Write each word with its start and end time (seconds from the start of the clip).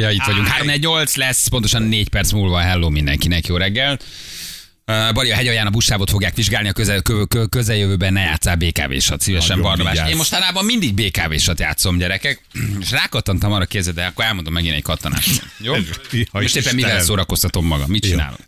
ja, 0.00 0.10
itt 0.10 0.22
vagyunk. 0.26 0.46
3 0.46 0.68
8 0.68 1.16
lesz, 1.16 1.48
pontosan 1.48 1.82
4 1.82 2.08
perc 2.08 2.32
múlva. 2.32 2.58
Hello 2.58 2.88
mindenkinek, 2.88 3.46
jó 3.46 3.56
reggel. 3.56 3.98
Bali 4.84 5.30
a 5.30 5.34
hegyalján 5.34 5.66
a 5.66 5.70
buszsávot 5.70 6.10
fogják 6.10 6.34
vizsgálni 6.34 6.68
a 6.68 6.72
közel, 6.72 7.02
kö, 7.02 7.24
kö, 7.24 7.44
közeljövőben 7.44 8.12
ne 8.12 8.20
játszál 8.20 8.56
BKV-sat, 8.56 9.20
szívesen 9.20 9.60
Barnabás. 9.60 10.08
Én 10.08 10.16
mostanában 10.16 10.64
mindig 10.64 10.94
BKV-sat 10.94 11.60
játszom, 11.60 11.98
gyerekek, 11.98 12.42
és 12.80 12.90
rákattantam 12.90 13.52
arra 13.52 13.64
kézzel, 13.64 13.92
de 13.92 14.04
akkor 14.04 14.24
elmondom 14.24 14.52
megint 14.52 14.74
egy 14.74 14.82
kattanást. 14.82 15.42
Jó? 15.58 15.74
Most 16.30 16.56
éppen 16.56 16.74
mivel 16.74 17.00
szórakoztatom 17.00 17.66
magam? 17.66 17.90
Mit 17.90 18.02
csinálok? 18.02 18.38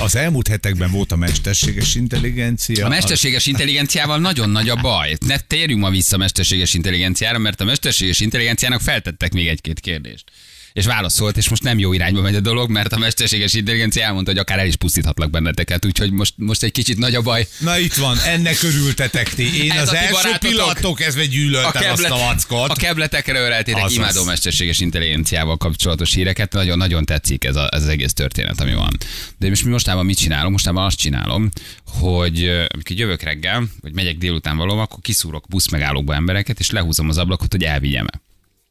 Az 0.00 0.16
elmúlt 0.16 0.48
hetekben 0.48 0.90
volt 0.90 1.12
a 1.12 1.16
mesterséges 1.16 1.94
intelligencia. 1.94 2.86
A 2.86 2.88
mesterséges 2.88 3.46
intelligenciával 3.46 4.18
nagyon 4.18 4.50
nagy 4.50 4.68
a 4.68 4.76
baj. 4.76 5.16
Ne 5.26 5.38
térjünk 5.38 5.80
ma 5.80 5.90
vissza 5.90 6.14
a 6.14 6.18
mesterséges 6.18 6.74
intelligenciára, 6.74 7.38
mert 7.38 7.60
a 7.60 7.64
mesterséges 7.64 8.20
intelligenciának 8.20 8.80
feltettek 8.80 9.32
még 9.32 9.48
egy-két 9.48 9.80
kérdést. 9.80 10.24
És 10.76 10.86
válaszolt, 10.86 11.36
és 11.36 11.48
most 11.48 11.62
nem 11.62 11.78
jó 11.78 11.92
irányba 11.92 12.20
megy 12.20 12.34
a 12.34 12.40
dolog, 12.40 12.70
mert 12.70 12.92
a 12.92 12.98
mesterséges 12.98 13.54
intelligencia 13.54 14.04
elmondta, 14.04 14.30
hogy 14.30 14.40
akár 14.40 14.58
el 14.58 14.66
is 14.66 14.76
pusztíthatlak 14.76 15.30
benneteket, 15.30 15.84
úgyhogy 15.84 16.10
most, 16.10 16.32
most 16.36 16.62
egy 16.62 16.72
kicsit 16.72 16.98
nagy 16.98 17.14
a 17.14 17.22
baj. 17.22 17.46
Na 17.58 17.78
itt 17.78 17.94
van, 17.94 18.18
ennek 18.18 18.62
örültetek 18.62 19.34
ti. 19.34 19.64
Én 19.64 19.70
Ez 19.70 19.80
az 19.80 19.88
a 19.88 19.96
első 19.96 20.36
pillanattól 20.38 20.94
kezdve 20.94 21.26
gyűlöltem 21.26 21.92
azt 21.92 22.04
a 22.04 22.16
vackot. 22.16 22.70
a 22.70 22.74
kebletekre 22.74 23.40
öleltétek, 23.40 23.84
Azaz. 23.84 23.96
imádom 23.96 24.26
mesterséges 24.26 24.80
intelligenciával 24.80 25.56
kapcsolatos 25.56 26.14
híreket, 26.14 26.52
nagyon-nagyon 26.52 27.04
tetszik 27.04 27.44
ez, 27.44 27.56
a, 27.56 27.68
ez 27.72 27.82
az 27.82 27.88
egész 27.88 28.12
történet, 28.12 28.60
ami 28.60 28.74
van. 28.74 28.96
De 29.38 29.48
most 29.48 29.64
mi 29.64 29.70
mostában 29.70 30.04
mit 30.04 30.18
csinálom? 30.18 30.52
Mostában 30.52 30.84
azt 30.84 30.98
csinálom, 30.98 31.50
hogy 31.84 32.48
amikor 32.48 32.96
jövök 32.96 33.22
reggel, 33.22 33.68
vagy 33.80 33.92
megyek 33.94 34.16
délután 34.16 34.56
valóban, 34.56 34.82
akkor 34.82 34.98
kiszúrok 35.02 35.44
buszmegállókba 35.48 36.14
embereket, 36.14 36.58
és 36.58 36.70
lehúzom 36.70 37.08
az 37.08 37.18
ablakot, 37.18 37.52
hogy 37.52 37.62
elvigyem 37.62 38.06
-e. 38.12 38.25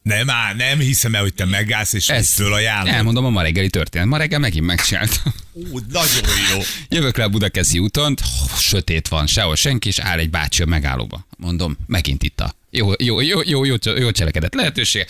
Nem 0.06 0.30
áll, 0.30 0.56
nem 0.56 0.80
hiszem 0.80 1.16
el, 1.16 1.22
hogy 1.22 1.34
te 1.34 1.46
megállsz 1.46 1.94
és 1.94 2.10
Ez 2.10 2.18
ezt 2.18 2.34
fölajánlod. 2.34 2.94
Elmondom 2.94 3.26
a 3.26 3.30
ma 3.30 3.42
reggeli 3.42 3.70
történet. 3.70 4.08
Ma 4.08 4.18
reggel 4.18 4.40
megint 4.40 4.66
megcsináltam. 4.66 5.34
Ú, 5.52 5.80
nagyon 5.90 6.30
jó. 6.54 6.60
Jövök 6.90 7.18
le 7.18 7.24
a 7.24 7.30
Budakeszi 7.30 7.80
úton, 7.80 8.16
sötét 8.60 9.08
van, 9.08 9.28
sehol 9.28 9.56
senki, 9.56 9.88
és 9.88 10.00
áll 10.00 10.20
egy 10.20 10.30
bácsi 10.30 10.62
a 10.62 10.66
megállóba. 10.66 11.28
Mondom, 11.38 11.78
megint 11.88 12.24
itt 12.24 12.40
a 12.40 12.56
jó, 12.70 12.92
jó, 12.98 13.22
jó, 13.22 13.42
jó, 13.46 13.66
jó, 13.66 13.76
jó 13.98 14.12
cselekedett 14.12 14.54
lehetőség. 14.54 15.06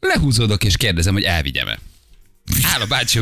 Lehúzódok 0.00 0.64
és 0.64 0.76
kérdezem, 0.76 1.12
hogy 1.12 1.24
elvigyem-e. 1.24 1.78
Áll 2.62 2.80
a 2.80 2.86
bácsi 2.86 3.20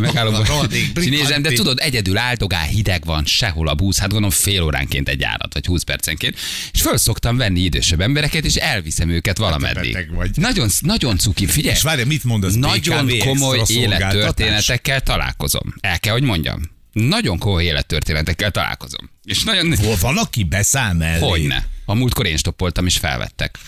És 0.94 1.04
nézem, 1.04 1.42
de 1.42 1.52
tudod, 1.52 1.78
egyedül 1.78 2.16
áltogál, 2.18 2.66
hideg 2.66 3.04
van, 3.04 3.24
sehol 3.24 3.68
a 3.68 3.74
busz, 3.74 3.98
hát 3.98 4.08
gondolom 4.08 4.30
fél 4.30 4.62
óránként 4.62 5.08
egy 5.08 5.20
járat, 5.20 5.54
vagy 5.54 5.66
20 5.66 5.82
percenként. 5.82 6.36
És 6.72 6.80
föl 6.80 6.96
szoktam 6.96 7.36
venni 7.36 7.60
idősebb 7.60 8.00
embereket, 8.00 8.44
és 8.44 8.54
elviszem 8.54 9.08
őket 9.08 9.38
valameddig. 9.38 9.92
beteg 9.92 10.14
vagy. 10.14 10.30
Nagyon, 10.34 10.68
nagyon 10.80 11.18
cuki, 11.18 11.46
figyelj. 11.46 11.74
És 11.74 11.82
várj, 11.82 12.02
mit 12.02 12.24
mondasz? 12.24 12.54
Nagyon 12.54 13.06
BKV 13.06 13.24
komoly 13.24 13.60
élettörténetekkel 13.66 15.00
találkozom. 15.00 15.74
El 15.80 16.00
kell, 16.00 16.12
hogy 16.12 16.22
mondjam. 16.22 16.60
Nagyon 16.92 17.38
komoly 17.38 17.64
élettörténetekkel 17.64 18.50
találkozom. 18.50 19.10
És 19.24 19.42
nagyon... 19.42 19.76
Hol 19.76 19.96
van, 20.00 20.16
aki 20.16 20.44
beszáll 20.44 20.92
mellé? 20.92 21.28
Hogyne. 21.28 21.66
A 21.89 21.94
múltkor 21.94 22.27
én 22.27 22.36
stoppoltam, 22.36 22.86
és 22.86 22.97
felvettek. 22.97 23.58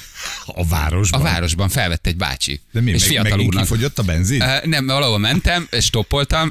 A 0.47 0.67
városban. 0.67 1.21
A 1.21 1.25
városban 1.25 1.69
felvett 1.69 2.07
egy 2.07 2.17
bácsi. 2.17 2.61
De 2.73 2.81
mi, 2.81 2.91
és 2.91 3.01
meg, 3.01 3.09
fiatal 3.09 3.41
úrnak. 3.41 3.63
kifogyott 3.63 3.99
a 3.99 4.03
benzin? 4.03 4.43
Uh, 4.43 4.65
nem, 4.65 4.87
valahol 4.87 5.19
mentem, 5.19 5.67
és 5.71 5.85
stoppoltam. 5.85 6.51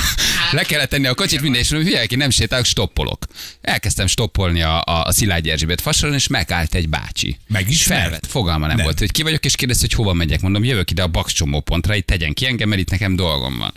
Le 0.52 0.62
kellett 0.62 0.88
tenni 0.90 1.06
a 1.06 1.14
kocsit, 1.14 1.40
minden, 1.40 1.60
és 1.60 1.70
hülye, 1.70 2.06
ki 2.06 2.16
nem 2.16 2.30
sétálok, 2.30 2.64
stoppolok. 2.64 3.26
Elkezdtem 3.60 4.06
stoppolni 4.06 4.62
a, 4.62 4.80
a, 4.80 5.04
a 5.04 5.12
Szilágyi 5.12 5.50
Erzsébet 5.50 5.80
fasoron, 5.80 6.14
és 6.14 6.26
megállt 6.26 6.74
egy 6.74 6.88
bácsi. 6.88 7.38
Megismert? 7.48 7.80
És 7.80 7.82
felvett. 7.82 8.26
Fogalma 8.26 8.66
nem, 8.66 8.76
Nem. 8.76 8.84
volt, 8.84 8.98
hogy 8.98 9.10
ki 9.12 9.22
vagyok, 9.22 9.44
és 9.44 9.56
kérdezte, 9.56 9.86
hogy 9.88 9.96
hova 9.96 10.12
megyek. 10.12 10.40
Mondom, 10.40 10.64
jövök 10.64 10.90
ide 10.90 11.02
a 11.02 11.06
Bakscsomó 11.06 11.60
pontra, 11.60 11.94
itt 11.94 12.06
tegyen 12.06 12.32
ki 12.32 12.46
engem, 12.46 12.68
mert 12.68 12.80
itt 12.80 12.90
nekem 12.90 13.16
dolgom 13.16 13.58
van. 13.58 13.72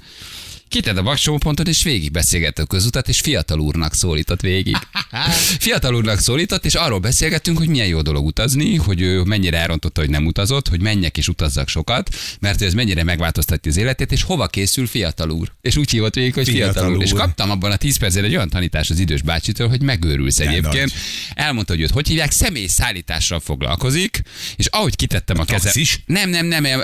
Kitett 0.74 0.98
a 0.98 1.04
Bakscsomó 1.04 1.38
pontot, 1.38 1.68
és 1.68 1.84
végig 1.84 2.12
beszélgettük 2.12 2.64
a 2.64 2.68
közutat, 2.68 3.10
és 3.10 3.20
fiatal 3.20 3.60
úrnak 3.60 3.94
szólított 3.94 4.42
végig. 4.42 4.78
Fiatal 5.60 5.96
úrnak 5.96 6.20
szólított, 6.20 6.66
és 6.66 6.74
arról 6.74 7.00
beszélgettünk, 7.00 7.58
hogy 7.58 7.68
milyen 7.68 7.88
jó 7.88 8.02
dolog 8.02 8.26
utazni, 8.26 8.76
hogy 8.76 9.02
ő 9.02 9.22
mennyire 9.22 9.58
elrontotta, 9.58 10.02
hogy 10.02 10.10
nem 10.10 10.26
utazott, 10.26 10.68
hogy 10.68 10.82
menjek 10.82 11.18
és 11.18 11.28
utazzak 11.28 11.68
sokat, 11.68 12.16
mert 12.40 12.62
ez 12.62 12.74
mennyire 12.74 13.04
megváltoztatja 13.04 13.72
az 13.72 13.78
életét, 13.78 14.12
és 14.12 14.24
hova 14.24 14.48
készül 14.48 14.88
fiatal 14.88 15.30
úr. 15.30 15.52
És 15.62 15.76
úgy 15.76 15.90
hívott 15.90 16.16
végig, 16.16 16.34
hogy 16.34 16.48
fiatal, 16.50 16.72
Fiatal 16.74 16.96
úr. 16.96 17.04
És 17.04 17.12
úr. 17.12 17.20
kaptam 17.20 17.50
abban 17.50 17.72
a 17.72 17.76
10 17.76 17.98
percben 17.98 18.24
egy 18.24 18.36
olyan 18.36 18.50
tanítást 18.50 18.90
az 18.90 19.00
idős 19.00 19.22
bácsitől, 19.22 19.68
hogy 19.70 19.82
megőrülsz 19.82 20.38
De 20.38 20.48
egyébként. 20.48 20.74
nagy. 20.74 20.94
Elmondta, 21.34 21.74
hogy 21.74 21.82
őt 21.82 21.92
hogy 21.92 22.08
hívják, 22.08 22.32
személyszállítással 22.32 23.40
foglalkozik, 23.40 24.22
és 24.56 24.66
ahogy 24.66 24.96
kitettem 24.96 25.40
a, 25.40 25.44
kezem. 25.44 25.62
taxis? 25.62 26.04
Nem, 26.06 26.30
nem, 26.30 26.46
nem, 26.46 26.64
nem, 26.64 26.82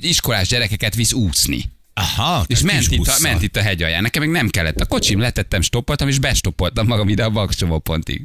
iskolás 0.00 0.48
gyerekeket 0.48 0.94
visz 0.94 1.12
úszni. 1.12 1.78
Aha, 2.00 2.44
És 2.46 2.60
ment 2.60 2.90
itt, 2.90 3.06
a, 3.06 3.16
ment 3.22 3.42
itt 3.42 3.56
a 3.56 3.60
hegy 3.60 3.82
alján. 3.82 4.02
Nekem 4.02 4.22
meg 4.22 4.30
nem 4.30 4.48
kellett. 4.48 4.80
A 4.80 4.86
kocsim 4.86 5.20
letettem, 5.20 5.60
stoppoltam, 5.60 6.08
és 6.08 6.18
bestoppoltam 6.18 6.86
magam 6.86 7.08
ide 7.08 7.24
a 7.24 7.30
bakcsomó 7.30 7.78
pontig. 7.78 8.22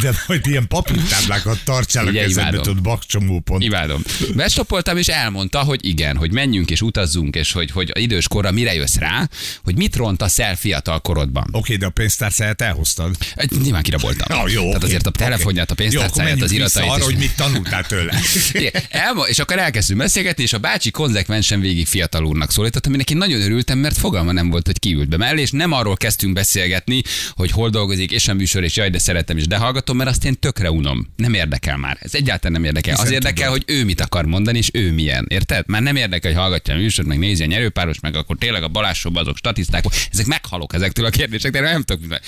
De 0.00 0.12
majd 0.26 0.46
ilyen 0.46 0.68
papírtáblákat 0.68 1.58
tartsál 1.64 2.06
a 2.06 2.10
kezedbe, 2.10 2.56
tudod, 2.56 2.82
bakcsomó 2.82 3.40
pont. 3.40 3.62
Imádom. 3.62 4.02
Bestoppoltam, 4.34 4.96
és 4.96 5.06
elmondta, 5.08 5.58
hogy 5.58 5.86
igen, 5.86 6.16
hogy 6.16 6.32
menjünk 6.32 6.70
és 6.70 6.80
utazzunk, 6.82 7.34
és 7.36 7.52
hogy, 7.52 7.70
hogy 7.70 7.90
idős 7.94 8.28
korra 8.28 8.50
mire 8.50 8.74
jössz 8.74 8.96
rá, 8.96 9.28
hogy 9.64 9.76
mit 9.76 9.96
rontasz 9.96 10.38
el 10.38 10.56
fiatal 10.56 11.00
korodban. 11.00 11.48
Oké, 11.50 11.76
de 11.76 11.86
a 11.86 11.90
pénztárcáját 11.90 12.60
elhoztad. 12.62 13.16
Nyilván 13.62 13.82
kiraboltam. 13.82 14.38
Na, 14.38 14.48
jó, 14.48 14.66
Tehát 14.66 14.82
azért 14.82 15.06
a 15.06 15.10
telefonját, 15.10 15.70
a 15.70 15.74
pénztárcáját, 15.74 16.42
az 16.42 16.52
iratait. 16.52 16.88
arra, 16.88 16.98
és- 16.98 17.04
hogy 17.04 17.16
mit 17.16 17.36
tanultál 17.36 17.84
tőle. 17.86 18.20
Elmo- 18.88 19.28
és 19.28 19.38
akkor 19.38 19.58
elkezdtünk 19.58 19.98
beszélgetni, 19.98 20.42
és 20.42 20.52
a 20.52 20.58
bácsi 20.58 20.90
konzekvensen 20.90 21.60
végig 21.60 21.86
fiatal 21.86 22.24
úrnak 22.24 22.50
szólított, 22.50 22.86
aminek 22.86 23.10
én 23.10 23.16
nagyon 23.16 23.40
örültem, 23.40 23.78
mert 23.78 23.98
fogalma 23.98 24.32
nem 24.32 24.50
volt, 24.50 24.66
hogy 24.66 24.78
kiült 24.78 25.08
be 25.08 25.16
mellé, 25.16 25.40
és 25.40 25.50
nem 25.50 25.72
arról 25.72 25.96
kezdtünk 25.96 26.32
beszélgetni, 26.32 27.02
hogy 27.30 27.50
hol 27.50 27.70
dolgozik, 27.70 28.10
és 28.10 28.28
a 28.28 28.34
műsor, 28.34 28.62
és 28.64 28.76
jaj, 28.76 28.90
de 28.90 28.98
szeretem, 28.98 29.36
és 29.36 29.46
de 29.46 29.56
hallgatom, 29.56 29.80
mert 29.90 30.10
azt 30.10 30.24
én 30.24 30.38
tökre 30.38 30.70
unom. 30.70 31.12
Nem 31.16 31.34
érdekel 31.34 31.76
már. 31.76 31.96
Ez 32.00 32.14
egyáltalán 32.14 32.52
nem 32.52 32.64
érdekel. 32.64 32.90
Hiszen 32.90 33.06
Az 33.06 33.12
érdekel, 33.12 33.50
hogy 33.50 33.62
ő 33.66 33.84
mit 33.84 34.00
akar 34.00 34.24
mondani, 34.24 34.58
és 34.58 34.70
ő 34.72 34.92
milyen. 34.92 35.26
Érted? 35.28 35.64
Már 35.68 35.82
nem 35.82 35.96
érdekel, 35.96 36.30
hogy 36.32 36.40
hallgatja 36.40 36.74
a 36.74 36.76
műsort, 36.76 37.08
meg 37.08 37.18
nézi 37.18 37.42
a 37.42 37.46
nyerőpáros, 37.46 38.00
meg 38.00 38.16
akkor 38.16 38.36
tényleg 38.38 38.62
a 38.62 38.68
balásóba 38.68 39.20
azok 39.20 39.36
statiszták. 39.36 39.84
Ezek 40.12 40.26
meghalok 40.26 40.74
ezektől 40.74 41.04
a 41.04 41.10
kérdésektől, 41.10 41.62
nem 41.62 41.82
tudok. 41.82 42.08
mit- 42.08 42.20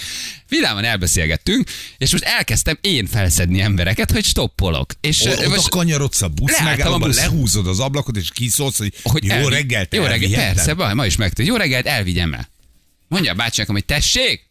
Vidáman 0.49 0.85
elbeszélgettünk, 0.85 1.69
és 1.99 2.13
most 2.13 2.25
elkezdtem 2.25 2.79
én 2.81 3.07
felszedni 3.07 3.61
embereket, 3.61 4.11
hogy 4.11 4.25
stoppolok. 4.25 4.93
És 5.01 5.21
O- 5.21 5.47
most- 5.49 5.69
kanyarodsz 5.69 6.23
a 6.23 6.29
busz 6.29 6.59
Leálltam 6.61 6.93
a 6.93 6.99
busz. 6.99 7.17
lehúzod 7.17 7.67
az 7.67 7.81
ablakot, 7.81 8.17
és 8.17 8.31
kiszólsz, 8.35 8.79
hogy, 8.79 8.93
hogy 9.03 9.25
jó 9.25 9.31
elvi- 9.33 9.55
reggelt, 9.55 9.95
Jó 9.95 10.05
reggelt, 10.05 10.35
persze, 10.35 10.75
baj, 10.75 10.95
ma 10.95 11.07
is 11.07 11.17
megtudja. 11.17 11.53
Jó 11.53 11.59
reggelt, 11.59 11.87
elvigyem 11.87 12.35
el. 12.35 12.49
Mondja 13.09 13.33
a 13.33 13.35
bácsi 13.35 13.61
nekem, 13.61 13.75
hogy 13.75 13.85
tessék? 13.85 14.43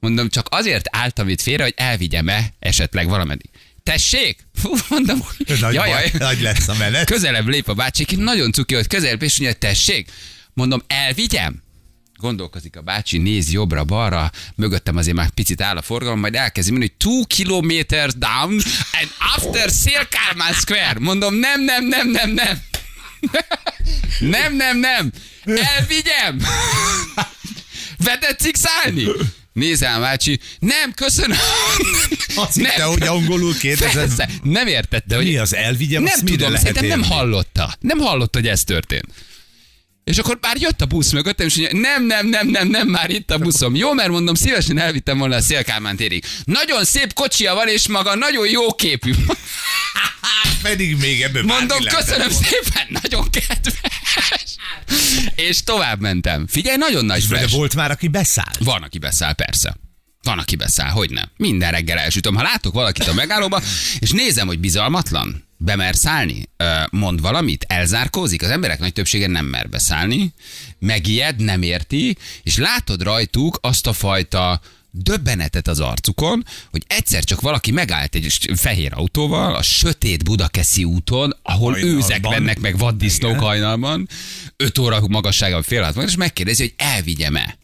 Mondom, 0.00 0.28
csak 0.28 0.46
azért 0.50 0.88
álltam 0.90 1.28
itt 1.28 1.40
félre, 1.40 1.62
hogy 1.62 1.74
elvigyem-e 1.76 2.52
esetleg 2.58 3.08
valameddig. 3.08 3.50
Tessék? 3.82 4.46
Fú, 4.54 4.74
mondom, 4.88 5.20
hogy 5.20 5.58
Nagy, 5.60 5.74
jaj, 5.74 5.88
jaj. 5.88 6.10
nagy 6.18 6.40
lesz 6.40 6.68
a 6.68 6.74
menet. 6.74 7.06
Közelebb 7.06 7.46
lép 7.48 7.68
a 7.68 7.74
bácsi, 7.74 8.06
nagyon 8.16 8.52
cuki, 8.52 8.74
hogy 8.74 8.86
közelebb, 8.86 9.22
és 9.22 9.38
mondja, 9.38 9.58
tessék? 9.58 10.10
Mondom, 10.54 10.82
elvigyem? 10.86 11.64
Gondolkozik 12.16 12.76
a 12.76 12.80
bácsi, 12.80 13.18
néz 13.18 13.52
jobbra-balra, 13.52 14.30
mögöttem 14.54 14.96
azért 14.96 15.16
már 15.16 15.30
picit 15.30 15.60
áll 15.60 15.76
a 15.76 15.82
forgalom, 15.82 16.18
majd 16.20 16.34
elkezdi 16.34 16.70
mondani, 16.70 16.92
hogy 16.98 17.08
two 17.10 17.24
kilometers 17.26 18.14
down 18.14 18.50
and 19.00 19.10
after 19.36 19.70
Szélkálmán 19.70 20.52
Square. 20.52 20.98
Mondom, 20.98 21.34
nem, 21.34 21.64
nem, 21.64 21.84
nem, 21.84 22.08
nem, 22.10 22.30
nem. 22.30 22.60
Nem, 24.18 24.56
nem, 24.56 24.78
nem. 24.78 25.12
Elvigyem. 25.44 26.38
Be 28.04 28.18
tetszik 28.18 28.56
szállni? 28.56 29.06
Nézem, 29.56 30.00
bácsi. 30.00 30.40
Nem, 30.58 30.92
köszönöm. 30.94 31.38
Azt 32.44 32.54
hitte, 32.54 32.82
hogy 32.82 33.02
angolul 33.02 33.56
kérdezed. 33.56 33.94
Persze, 33.94 34.28
nem 34.42 34.66
értette, 34.66 35.16
hogy 35.16 35.24
Mi 35.24 35.36
az 35.36 35.54
elvigyem, 35.54 36.02
nem 36.02 36.24
tudom, 36.24 36.56
szerintem 36.56 36.86
nem 36.86 37.02
hallotta. 37.02 37.74
Nem 37.80 37.98
hallotta, 37.98 38.38
hogy 38.38 38.48
ez 38.48 38.64
történt. 38.64 39.04
És 40.10 40.18
akkor 40.18 40.38
már 40.40 40.56
jött 40.60 40.80
a 40.80 40.86
busz 40.86 41.12
mögöttem, 41.12 41.46
és 41.46 41.56
mondja, 41.56 41.78
nem, 41.78 42.06
nem, 42.06 42.26
nem, 42.26 42.48
nem, 42.48 42.68
nem, 42.68 42.88
már 42.88 43.10
itt 43.10 43.30
a 43.30 43.38
buszom. 43.38 43.74
Jó, 43.74 43.92
mert 43.92 44.08
mondom, 44.08 44.34
szívesen 44.34 44.78
elvittem 44.78 45.18
volna 45.18 45.36
a 45.36 45.40
Szélkálmán 45.40 45.96
térig. 45.96 46.24
Nagyon 46.44 46.84
szép 46.84 47.12
kocsia 47.12 47.54
van, 47.54 47.68
és 47.68 47.88
maga 47.88 48.14
nagyon 48.14 48.48
jó 48.48 48.74
képű. 48.74 49.12
Pedig 50.62 50.96
még 50.96 51.22
ebből 51.22 51.42
Mondom, 51.42 51.78
köszönöm 51.84 52.30
szépen, 52.30 52.98
nagyon 53.02 53.30
kedves. 53.30 53.74
És 55.34 55.62
tovább 55.62 56.00
mentem. 56.00 56.46
Figyelj, 56.46 56.76
nagyon 56.76 57.04
nagy 57.04 57.26
De 57.26 57.36
flash. 57.38 57.54
volt 57.54 57.74
már, 57.74 57.90
aki 57.90 58.08
beszállt. 58.08 58.58
Van, 58.58 58.82
aki 58.82 58.98
beszáll, 58.98 59.32
persze. 59.32 59.76
Van, 60.22 60.38
aki 60.38 60.56
beszáll, 60.56 60.90
hogy 60.90 61.10
nem. 61.10 61.30
Minden 61.36 61.70
reggel 61.70 61.98
elsütöm. 61.98 62.34
Ha 62.34 62.42
látok 62.42 62.74
valakit 62.74 63.06
a 63.06 63.14
megállóba, 63.14 63.62
és 63.98 64.10
nézem, 64.10 64.46
hogy 64.46 64.58
bizalmatlan, 64.58 65.45
bemer 65.56 65.94
szállni, 65.94 66.48
mond 66.90 67.20
valamit, 67.20 67.64
elzárkózik, 67.68 68.42
az 68.42 68.48
emberek 68.48 68.78
nagy 68.78 68.92
többsége 68.92 69.26
nem 69.26 69.46
mer 69.46 69.68
beszállni, 69.68 70.32
megijed, 70.78 71.42
nem 71.42 71.62
érti, 71.62 72.16
és 72.42 72.56
látod 72.56 73.02
rajtuk 73.02 73.58
azt 73.60 73.86
a 73.86 73.92
fajta 73.92 74.60
döbbenetet 74.90 75.68
az 75.68 75.80
arcukon, 75.80 76.44
hogy 76.70 76.82
egyszer 76.86 77.24
csak 77.24 77.40
valaki 77.40 77.70
megállt 77.70 78.14
egy 78.14 78.50
fehér 78.54 78.92
autóval 78.94 79.54
a 79.54 79.62
sötét 79.62 80.24
Budakeszi 80.24 80.84
úton, 80.84 81.36
ahol 81.42 81.72
Hajnalban. 81.72 81.96
őzek 81.96 82.28
mennek 82.28 82.60
meg 82.60 82.78
vaddisznók 82.78 83.38
hajnalban, 83.38 84.08
5 84.56 84.78
óra 84.78 85.00
magasságban 85.08 85.62
fél 85.62 85.94
és 86.06 86.16
megkérdezi, 86.16 86.62
hogy 86.62 86.74
elvigyem-e. 86.76 87.56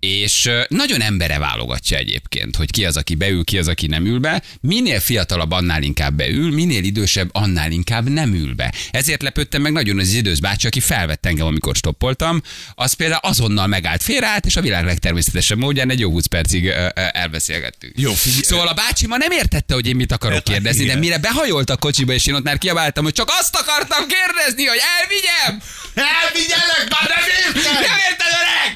És 0.00 0.50
nagyon 0.68 1.00
embere 1.02 1.38
válogatja 1.38 1.96
egyébként, 1.98 2.56
hogy 2.56 2.70
ki 2.70 2.84
az, 2.84 2.96
aki 2.96 3.14
beül, 3.14 3.44
ki 3.44 3.58
az, 3.58 3.68
aki 3.68 3.86
nem 3.86 4.06
ül 4.06 4.18
be. 4.18 4.42
Minél 4.60 5.00
fiatalabb, 5.00 5.50
annál 5.50 5.82
inkább 5.82 6.14
beül, 6.14 6.52
minél 6.52 6.84
idősebb, 6.84 7.28
annál 7.32 7.70
inkább 7.70 8.08
nem 8.08 8.34
ül 8.34 8.54
be. 8.54 8.72
Ezért 8.90 9.22
lepődtem 9.22 9.62
meg 9.62 9.72
nagyon 9.72 9.98
az 9.98 10.12
idős 10.12 10.40
bácsi, 10.40 10.66
aki 10.66 10.80
felvett 10.80 11.26
engem, 11.26 11.46
amikor 11.46 11.74
stoppoltam. 11.76 12.42
Az 12.74 12.92
például 12.92 13.20
azonnal 13.22 13.66
megállt, 13.66 14.02
félreállt, 14.02 14.46
és 14.46 14.56
a 14.56 14.60
világ 14.60 14.84
legtermészetesebb 14.84 15.58
módján 15.58 15.90
egy 15.90 16.00
jó 16.00 16.10
20 16.10 16.26
percig 16.26 16.66
elbeszélgettünk. 16.94 17.92
Jó, 17.98 18.12
figyelj- 18.12 18.44
Szóval 18.44 18.68
a 18.68 18.74
bácsi 18.74 19.06
ma 19.06 19.16
nem 19.16 19.30
értette, 19.30 19.74
hogy 19.74 19.86
én 19.86 19.96
mit 19.96 20.12
akarok 20.12 20.34
Hát, 20.36 20.44
kérdezni, 20.48 20.84
de 20.84 20.94
mire 20.94 21.18
behajolt 21.18 21.70
a 21.70 21.76
kocsiba, 21.76 22.12
és 22.12 22.26
én 22.26 22.34
ott 22.34 22.42
már 22.42 22.58
kiabáltam, 22.58 23.04
hogy 23.04 23.12
csak 23.12 23.30
azt 23.40 23.56
akartam 23.56 24.04
kérdezni, 24.06 24.64
hogy 24.64 24.80
elvigyem! 24.98 25.62
Elvigyelek, 25.94 26.86
már 26.90 27.08
nem 27.16 27.24
érted! 27.38 27.72
Nem 27.72 27.98
érted, 28.10 28.32
öreg? 28.40 28.69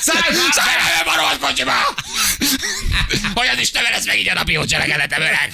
Szállj 0.00 0.36
már 0.36 0.52
Szállj 0.52 1.04
be 1.04 1.10
a 1.10 1.16
rohadt 1.16 1.38
kocsiba! 1.38 1.72
Hogy 3.34 3.46
az 3.54 3.60
Isten 3.60 3.82
lesz 3.90 4.06
meg 4.06 4.18
így 4.18 4.28
a 4.28 4.34
napi 4.34 4.58
cselekedetem, 4.66 5.20
öreg? 5.20 5.52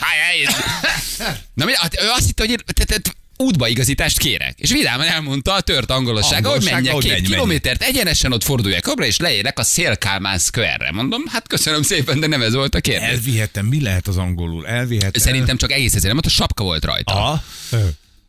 Na, 1.54 1.64
mi, 1.64 1.72
hát 1.74 2.00
ő 2.02 2.08
azt 2.08 2.26
hitte, 2.26 2.42
hogy 2.42 2.50
én 2.50 2.58
te, 2.74 2.84
te, 2.84 3.10
útbaigazítást 3.36 4.18
kérek. 4.18 4.54
És 4.58 4.70
vidáman 4.70 5.06
elmondta 5.06 5.52
a 5.52 5.60
tört 5.60 5.90
angolossága, 5.90 6.50
hogy 6.50 6.64
menjek 6.64 6.92
hogy 6.92 7.02
két 7.02 7.12
menj, 7.12 7.22
menj. 7.22 7.34
kilométert 7.34 7.82
egyenesen 7.82 8.32
ott 8.32 8.44
forduljak 8.44 8.86
jobbra, 8.86 9.04
és 9.04 9.18
leérek 9.18 9.58
a 9.58 9.62
Szélkálmán 9.62 10.38
Square-re. 10.38 10.92
Mondom, 10.92 11.22
hát 11.26 11.46
köszönöm 11.48 11.82
szépen, 11.82 12.20
de 12.20 12.26
nem 12.26 12.42
ez 12.42 12.54
volt 12.54 12.74
a 12.74 12.80
kérdés. 12.80 13.08
Elvihetem, 13.08 13.66
mi 13.66 13.82
lehet 13.82 14.08
az 14.08 14.16
angolul? 14.16 14.66
Elvihetem. 14.66 15.22
Szerintem 15.22 15.56
csak 15.56 15.72
egész 15.72 15.94
ezért, 15.94 16.14
mert 16.14 16.26
a 16.26 16.30
sapka 16.30 16.64
volt 16.64 16.84
rajta. 16.84 17.12
Aha. 17.12 17.42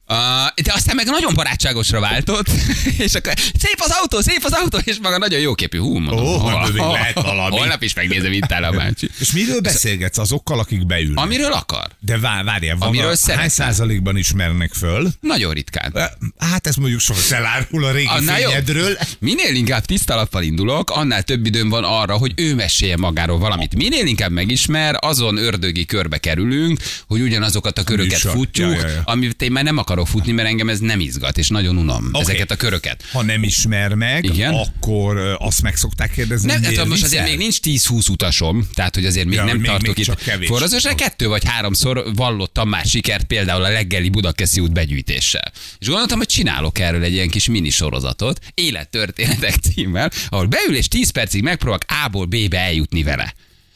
Uh, 0.07 0.15
de 0.63 0.73
aztán 0.73 0.95
meg 0.95 1.05
nagyon 1.05 1.33
barátságosra 1.33 1.99
váltott, 1.99 2.45
és 3.05 3.13
akkor 3.13 3.33
szép 3.37 3.75
az 3.77 3.91
autó, 3.99 4.21
szép 4.21 4.39
az 4.43 4.51
autó, 4.51 4.77
és 4.83 4.97
maga 5.01 5.17
nagyon 5.17 5.39
jóképű. 5.39 5.77
Hú, 5.77 5.97
mondom, 5.97 6.25
Ó, 6.25 6.37
hol- 6.37 6.55
hát 6.57 6.71
még 6.73 6.81
hol- 6.81 6.93
lehet 6.93 7.21
valami. 7.21 7.57
Holnap 7.57 7.83
is 7.83 7.93
megnézem, 7.93 8.31
itt 8.31 8.51
áll 8.51 8.63
a 8.63 8.71
bácsi. 8.71 9.09
És 9.19 9.31
miről 9.31 9.59
beszélgetsz 9.59 10.17
azokkal, 10.17 10.59
akik 10.59 10.85
beülnek? 10.85 11.23
Amiről 11.23 11.51
akar. 11.51 11.87
De 11.99 12.17
vár, 12.17 12.43
várjál, 12.43 12.75
van 12.77 12.87
Amiről 12.87 13.09
a, 13.11 13.15
szeretne. 13.15 13.41
hány 13.41 13.49
százalékban 13.49 14.17
ismernek 14.17 14.73
föl? 14.73 15.11
Nagyon 15.21 15.53
ritkán. 15.53 15.93
Hát 16.37 16.67
ez 16.67 16.75
mondjuk 16.75 16.99
sok 16.99 17.17
elárul 17.29 17.85
a 17.85 17.91
régi 17.91 18.07
Annál 18.07 18.39
jobb. 18.39 18.49
fényedről. 18.51 18.97
Minél 19.19 19.55
inkább 19.55 19.85
tiszta 19.85 20.15
lappal 20.15 20.43
indulok, 20.43 20.89
annál 20.89 21.23
több 21.23 21.45
időm 21.45 21.69
van 21.69 21.83
arra, 21.83 22.17
hogy 22.17 22.31
ő 22.35 22.55
mesélje 22.55 22.97
magáról 22.97 23.37
valamit. 23.39 23.75
Minél 23.75 24.05
inkább 24.05 24.31
megismer, 24.31 24.95
azon 24.99 25.37
ördögi 25.37 25.85
körbe 25.85 26.17
kerülünk, 26.17 26.79
hogy 27.07 27.21
ugyanazokat 27.21 27.77
a 27.77 27.83
köröket 27.83 28.11
Műsor. 28.11 28.31
futjuk, 28.31 28.71
Ja, 28.73 28.79
ja, 28.79 28.87
ja. 28.87 29.01
amit 29.05 29.41
én 29.41 29.51
már 29.51 29.63
nem 29.63 29.77
akarok 29.77 29.91
futni, 30.05 30.31
mert 30.31 30.47
engem 30.47 30.69
ez 30.69 30.79
nem 30.79 30.99
izgat, 30.99 31.37
és 31.37 31.47
nagyon 31.47 31.77
unom 31.77 32.09
Oké. 32.11 32.21
ezeket 32.21 32.51
a 32.51 32.55
köröket. 32.55 33.03
Ha 33.11 33.23
nem 33.23 33.43
ismer 33.43 33.93
meg, 33.93 34.23
Igen. 34.25 34.53
akkor 34.53 35.35
azt 35.39 35.61
meg 35.61 35.75
szokták 35.75 36.11
kérdezni, 36.11 36.51
Nem, 36.51 36.63
hát 36.63 36.85
most 36.85 37.03
azért 37.03 37.23
még 37.27 37.37
nincs 37.37 37.57
10-20 37.63 38.09
utasom, 38.09 38.67
tehát 38.73 38.95
hogy 38.95 39.05
azért 39.05 39.25
még 39.25 39.35
Ja, 39.35 39.43
nem 39.43 39.57
még- 39.57 39.65
tartok 39.65 39.95
még 39.95 40.07
itt 40.07 40.45
forrazósra, 40.45 40.95
kettő 40.95 41.27
vagy 41.27 41.43
háromszor 41.45 42.03
vallottam 42.15 42.69
már 42.69 42.85
sikert 42.85 43.23
például 43.25 43.63
a 43.63 43.69
reggeli 43.69 44.09
Budakeszi 44.09 44.59
út 44.59 44.73
begyűjtéssel. 44.73 45.51
És 45.79 45.87
gondoltam, 45.87 46.17
hogy 46.17 46.27
csinálok 46.27 46.79
erről 46.79 47.03
egy 47.03 47.13
ilyen 47.13 47.29
kis 47.29 47.47
mini 47.47 47.69
sorozatot, 47.69 48.39
élettörténetek 48.53 49.55
címmel, 49.55 50.11
ahol 50.29 50.45
beül 50.45 50.75
és 50.75 50.87
10 50.87 51.09
percig 51.09 51.43
megpróbálok 51.43 51.83
A-ból 52.05 52.25
B-be 52.25 52.59
eljutni 52.59 53.03
vele. 53.03 53.33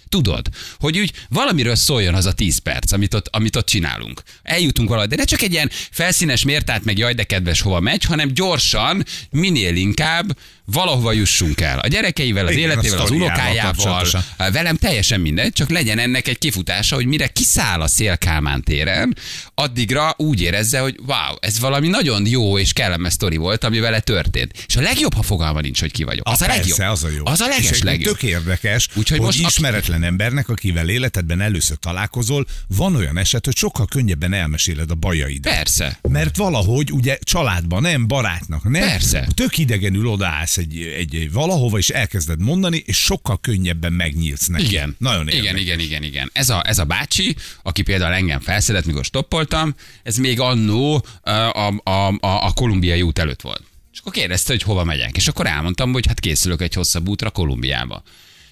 Tudod, 0.10 0.48
hogy 0.80 1.00
úgy 1.00 1.12
valamiről 1.30 1.76
szóljon 1.76 2.14
az 2.14 2.26
a 2.26 2.34
10 2.34 2.58
perc, 2.58 2.92
amit 2.92 3.14
ott, 3.14 3.28
amit 3.28 3.56
ott 3.56 3.66
csinálunk. 3.66 4.22
Eljutunk 4.44 4.90
valahogy, 4.90 5.10
de 5.10 5.16
ne 5.16 5.24
csak 5.24 5.42
egy 5.42 5.52
ilyen 5.52 5.72
felszínes 5.92 6.44
mértát, 6.44 6.84
meg 6.84 6.98
jaj, 6.98 7.14
de 7.14 7.24
kedves 7.24 7.62
hova 7.62 7.80
megy, 7.80 8.04
hanem 8.04 8.34
gyorsan, 8.34 9.06
minél 9.30 9.76
inkább 9.76 10.38
valahova 10.72 11.12
jussunk 11.12 11.62
el. 11.62 11.80
A 11.80 11.88
gyerekeivel, 11.88 12.46
az 12.46 12.52
Igen, 12.52 12.70
a 12.70 12.72
életével, 12.72 13.00
az 13.00 13.10
unokájával, 13.10 14.08
velem 14.52 14.76
teljesen 14.76 15.20
mindegy, 15.20 15.52
csak 15.52 15.70
legyen 15.70 16.00
ennek 16.00 16.28
egy 16.28 16.38
kifutása, 16.38 16.96
hogy 16.96 17.06
mire 17.06 17.28
kiszáll 17.28 17.82
a 17.82 17.88
szél 17.88 18.18
Kálmán 18.18 18.62
téren, 18.62 19.18
addigra 19.54 20.14
úgy 20.18 20.42
érezze, 20.42 20.80
hogy 20.80 21.00
wow, 21.06 21.36
ez 21.40 21.60
valami 21.60 21.88
nagyon 21.88 22.26
jó 22.28 22.60
és 22.60 22.74
kellemes 22.74 23.14
sztori 23.14 23.38
volt, 23.38 23.64
ami 23.64 23.80
vele 23.80 24.00
történt. 24.00 24.66
És 24.68 24.76
a 24.76 24.82
legjobb, 24.82 25.14
ha 25.14 25.22
fogalma 25.22 25.62
nincs, 25.62 25.80
hogy 25.80 25.92
ki 25.92 26.04
vagyok. 26.04 26.28
Az 26.28 26.42
a, 26.42 26.48
legjobb. 26.48 26.78
Persze, 26.78 26.92
az 26.92 27.04
a 27.04 27.10
jó. 27.10 27.26
Az 27.26 27.42
a 27.42 27.46
És 27.46 27.50
leges 27.50 27.58
egyébként 27.58 27.84
legjobb. 27.84 28.18
Tök 28.18 28.30
érdekes, 28.30 28.88
Úgyhogy 28.88 29.02
Úgyhogy 29.02 29.20
most 29.20 29.38
hogy 29.38 29.46
aki- 29.46 29.54
ismeretlen 29.56 30.04
embernek, 30.04 30.50
akivel 30.50 30.90
életedben 30.90 31.42
először 31.42 31.78
találkozol, 31.78 32.46
van 32.68 32.96
olyan 32.96 33.18
eset, 33.18 33.46
hogy 33.46 33.56
sokkal 33.56 33.86
könnyebben 33.86 34.34
elmeséled 34.34 34.92
a 34.92 34.96
bajaidat. 34.96 35.54
Persze. 35.54 36.00
Mert 36.02 36.38
valahogy 36.38 36.92
ugye 36.92 37.18
családban 37.22 37.82
nem, 37.82 38.08
barátnak 38.08 38.64
nem. 38.64 38.88
Persze. 38.88 39.28
Tök 39.34 39.58
idegenül 39.58 40.08
odaállsz 40.08 40.57
egy, 40.58 40.82
egy, 40.82 41.16
egy 41.16 41.32
valahova, 41.32 41.78
és 41.78 41.90
elkezded 41.90 42.42
mondani, 42.42 42.84
és 42.86 42.98
sokkal 42.98 43.40
könnyebben 43.40 43.94
megnyílsz 43.94 44.48
neki. 44.48 44.66
Igen. 44.66 44.96
Nagyon 45.00 45.28
igen, 45.28 45.44
érdekes. 45.44 45.62
igen, 45.62 45.80
igen, 45.80 46.04
igen. 46.04 46.30
Ez 46.34 46.50
a, 46.50 46.62
ez 46.66 46.80
a 46.80 46.84
bácsi, 46.84 47.36
aki 47.64 47.82
például 47.82 48.14
engem 48.14 48.40
felszedett, 48.40 48.86
mikor 48.86 49.06
stoppoltam, 49.06 49.76
ez 50.04 50.18
még 50.18 50.40
annó 50.40 51.06
a, 51.22 51.30
a, 51.32 51.82
a, 51.84 52.08
a, 52.08 52.46
a 52.46 52.52
kolumbiai 52.54 53.02
út 53.02 53.20
előtt 53.20 53.42
volt. 53.42 53.64
És 53.98 54.00
akkor 54.00 54.14
kérdezte, 54.14 54.52
hogy 54.52 54.62
hova 54.62 54.84
megyek. 54.84 55.18
És 55.18 55.28
akkor 55.28 55.46
elmondtam, 55.46 55.92
hogy 55.92 56.08
hát 56.08 56.20
készülök 56.20 56.62
egy 56.62 56.74
hosszabb 56.74 57.08
útra 57.08 57.30
Kolumbiába. 57.30 58.04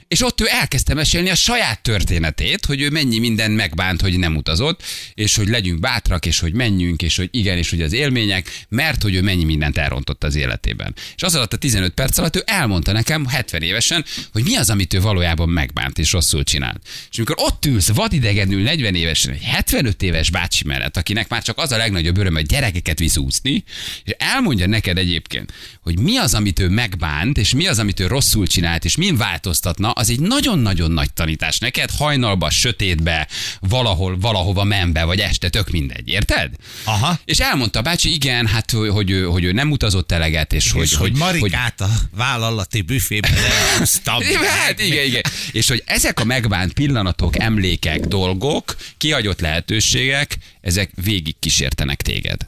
És 0.07 0.21
ott 0.21 0.41
ő 0.41 0.45
elkezdte 0.49 0.93
mesélni 0.93 1.29
a 1.29 1.35
saját 1.35 1.81
történetét, 1.81 2.65
hogy 2.65 2.81
ő 2.81 2.89
mennyi 2.89 3.19
minden 3.19 3.51
megbánt, 3.51 4.01
hogy 4.01 4.19
nem 4.19 4.35
utazott, 4.35 4.83
és 5.13 5.35
hogy 5.35 5.47
legyünk 5.47 5.79
bátrak, 5.79 6.25
és 6.25 6.39
hogy 6.39 6.53
menjünk, 6.53 7.01
és 7.01 7.15
hogy 7.15 7.29
igen, 7.31 7.57
és 7.57 7.69
hogy 7.69 7.81
az 7.81 7.93
élmények, 7.93 8.65
mert 8.69 9.01
hogy 9.01 9.15
ő 9.15 9.21
mennyi 9.21 9.43
mindent 9.43 9.77
elrontott 9.77 10.23
az 10.23 10.35
életében. 10.35 10.95
És 11.15 11.23
az 11.23 11.35
alatt 11.35 11.53
a 11.53 11.57
15 11.57 11.93
perc 11.93 12.17
alatt 12.17 12.35
ő 12.35 12.43
elmondta 12.45 12.91
nekem 12.91 13.25
70 13.25 13.61
évesen, 13.61 14.05
hogy 14.31 14.43
mi 14.43 14.55
az, 14.55 14.69
amit 14.69 14.93
ő 14.93 15.01
valójában 15.01 15.49
megbánt 15.49 15.97
és 15.97 16.11
rosszul 16.11 16.43
csinált. 16.43 16.81
És 17.11 17.17
amikor 17.17 17.35
ott 17.39 17.65
ülsz 17.65 17.89
vadidegenül 17.89 18.61
40 18.61 18.95
évesen, 18.95 19.33
egy 19.33 19.43
75 19.43 20.01
éves 20.01 20.29
bácsi 20.29 20.63
mellett, 20.65 20.97
akinek 20.97 21.29
már 21.29 21.43
csak 21.43 21.57
az 21.57 21.71
a 21.71 21.77
legnagyobb 21.77 22.17
öröm, 22.17 22.33
hogy 22.33 22.45
gyerekeket 22.45 22.99
visz 22.99 23.17
úszni, 23.17 23.63
és 24.03 24.13
elmondja 24.17 24.67
neked 24.67 24.97
egyébként, 24.97 25.53
hogy 25.81 25.99
mi 25.99 26.17
az, 26.17 26.33
amit 26.33 26.59
ő 26.59 26.69
megbánt, 26.69 27.37
és 27.37 27.53
mi 27.53 27.67
az, 27.67 27.79
amit 27.79 27.99
ő 27.99 28.07
rosszul 28.07 28.47
csinált, 28.47 28.85
és 28.85 28.95
min 28.95 29.17
változtatna, 29.17 29.93
az 29.97 30.09
egy 30.09 30.19
nagyon-nagyon 30.19 30.91
nagy 30.91 31.13
tanítás 31.13 31.59
neked, 31.59 31.89
hajnalba, 31.97 32.49
sötétbe, 32.49 33.27
valahol, 33.59 34.19
valahova 34.19 34.63
menve, 34.63 35.03
vagy 35.03 35.19
este, 35.19 35.49
tök 35.49 35.69
mindegy, 35.69 36.09
érted? 36.09 36.51
Aha. 36.83 37.19
És 37.25 37.39
elmondta 37.39 37.79
a 37.79 37.81
bácsi, 37.81 38.13
igen, 38.13 38.47
hát 38.47 38.71
hogy, 38.71 38.89
hogy, 38.89 39.09
ő, 39.11 39.23
hogy 39.25 39.43
ő 39.43 39.51
nem 39.51 39.71
utazott 39.71 40.11
eleget, 40.11 40.53
és, 40.53 40.71
hogy, 40.71 40.83
És 40.83 40.95
hogy, 40.95 40.99
hogy 40.99 41.19
hogy 41.19 41.19
Marikát 41.19 41.81
a 41.81 41.89
vállalati 42.15 42.81
büfébe 42.81 43.29
elhúztam. 43.29 44.21
Hát 44.65 44.79
igen, 44.79 45.05
igen. 45.05 45.21
És 45.51 45.67
hogy 45.67 45.83
ezek 45.85 46.19
a 46.19 46.23
megbánt 46.23 46.73
pillanatok, 46.73 47.39
emlékek, 47.39 47.99
dolgok, 47.99 48.75
kihagyott 48.97 49.39
lehetőségek, 49.39 50.37
ezek 50.61 50.91
végig 51.03 51.35
kísértenek 51.39 52.01
téged. 52.01 52.47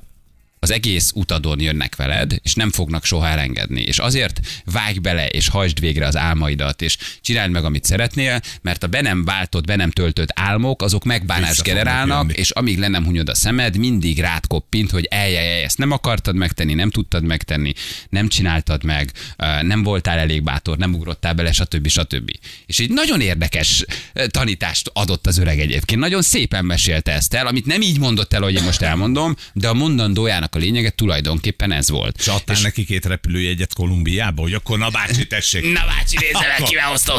Az 0.68 0.74
egész 0.74 1.12
utadon 1.16 1.60
jönnek 1.60 1.96
veled, 1.96 2.36
és 2.44 2.54
nem 2.54 2.72
fognak 2.72 3.06
soha 3.06 3.28
elengedni. 3.28 3.82
És 3.82 4.00
azért 4.00 4.40
vágj 4.66 5.00
bele, 5.00 5.28
és 5.28 5.48
hajtsd 5.48 5.80
végre 5.80 6.06
az 6.06 6.18
álmaidat, 6.18 6.82
és 6.82 6.98
csináld 7.22 7.52
meg, 7.52 7.64
amit 7.64 7.84
szeretnél, 7.84 8.42
mert 8.62 8.84
a 8.84 8.88
be 8.88 9.02
nem 9.02 9.26
váltott, 9.26 9.66
be 9.66 9.76
nem 9.76 9.92
töltött 9.92 10.30
álmok, 10.34 10.82
azok 10.82 11.04
megbánást 11.04 11.64
generálnak, 11.64 12.22
jönni. 12.22 12.34
és 12.34 12.50
amíg 12.50 12.78
le 12.78 12.88
nem 12.88 13.06
hunyod 13.06 13.30
a 13.30 13.36
szemed, 13.36 13.78
mindig 13.78 14.20
rád 14.20 14.48
koppint, 14.48 14.92
hogy 14.92 15.08
eljej, 15.12 15.64
ezt 15.64 15.78
nem 15.78 15.92
akartad 15.92 16.36
megtenni, 16.36 16.74
nem 16.74 16.90
tudtad 16.90 17.24
megtenni, 17.24 17.74
nem 18.10 18.28
csináltad 18.28 18.84
meg, 18.84 19.12
nem 19.62 19.84
voltál 19.84 20.18
elég 20.18 20.44
bátor, 20.44 20.78
nem 20.78 20.94
ugrottál 20.94 21.34
bele, 21.34 21.52
stb. 21.52 21.88
stb. 21.88 22.32
És 22.66 22.80
egy 22.80 22.90
nagyon 22.90 23.22
érdekes 23.22 23.86
tanítást 24.28 24.90
adott 24.94 25.28
az 25.28 25.38
öreg 25.38 25.60
egyébként. 25.60 26.00
Nagyon 26.00 26.22
szépen 26.22 26.66
mesélte 26.66 27.12
ezt 27.12 27.34
el, 27.34 27.48
amit 27.48 27.66
nem 27.66 27.82
így 27.82 28.00
mondott 28.00 28.34
el, 28.34 28.42
hogy 28.42 28.56
én 28.56 28.64
most 28.64 28.82
elmondom, 28.82 29.36
de 29.54 29.68
a 29.68 29.74
mondandójának 29.74 30.56
a 30.58 30.60
lényege 30.60 30.90
tulajdonképpen 30.90 31.72
ez 31.72 31.90
volt. 31.90 32.18
És 32.20 32.28
adtál 32.28 32.62
neki 32.62 32.86
két 32.86 33.06
repülőjegyet 33.06 33.74
Kolumbiába, 33.74 34.42
hogy 34.42 34.54
akkor 34.54 34.78
na 34.78 34.90
bácsi, 34.90 35.28
tessék. 35.28 35.74
Na 35.74 35.86
bácsi, 35.86 36.18
nézze 36.20 36.56
meg, 36.58 36.68
kivel 36.68 36.86
hoztam 36.86 37.18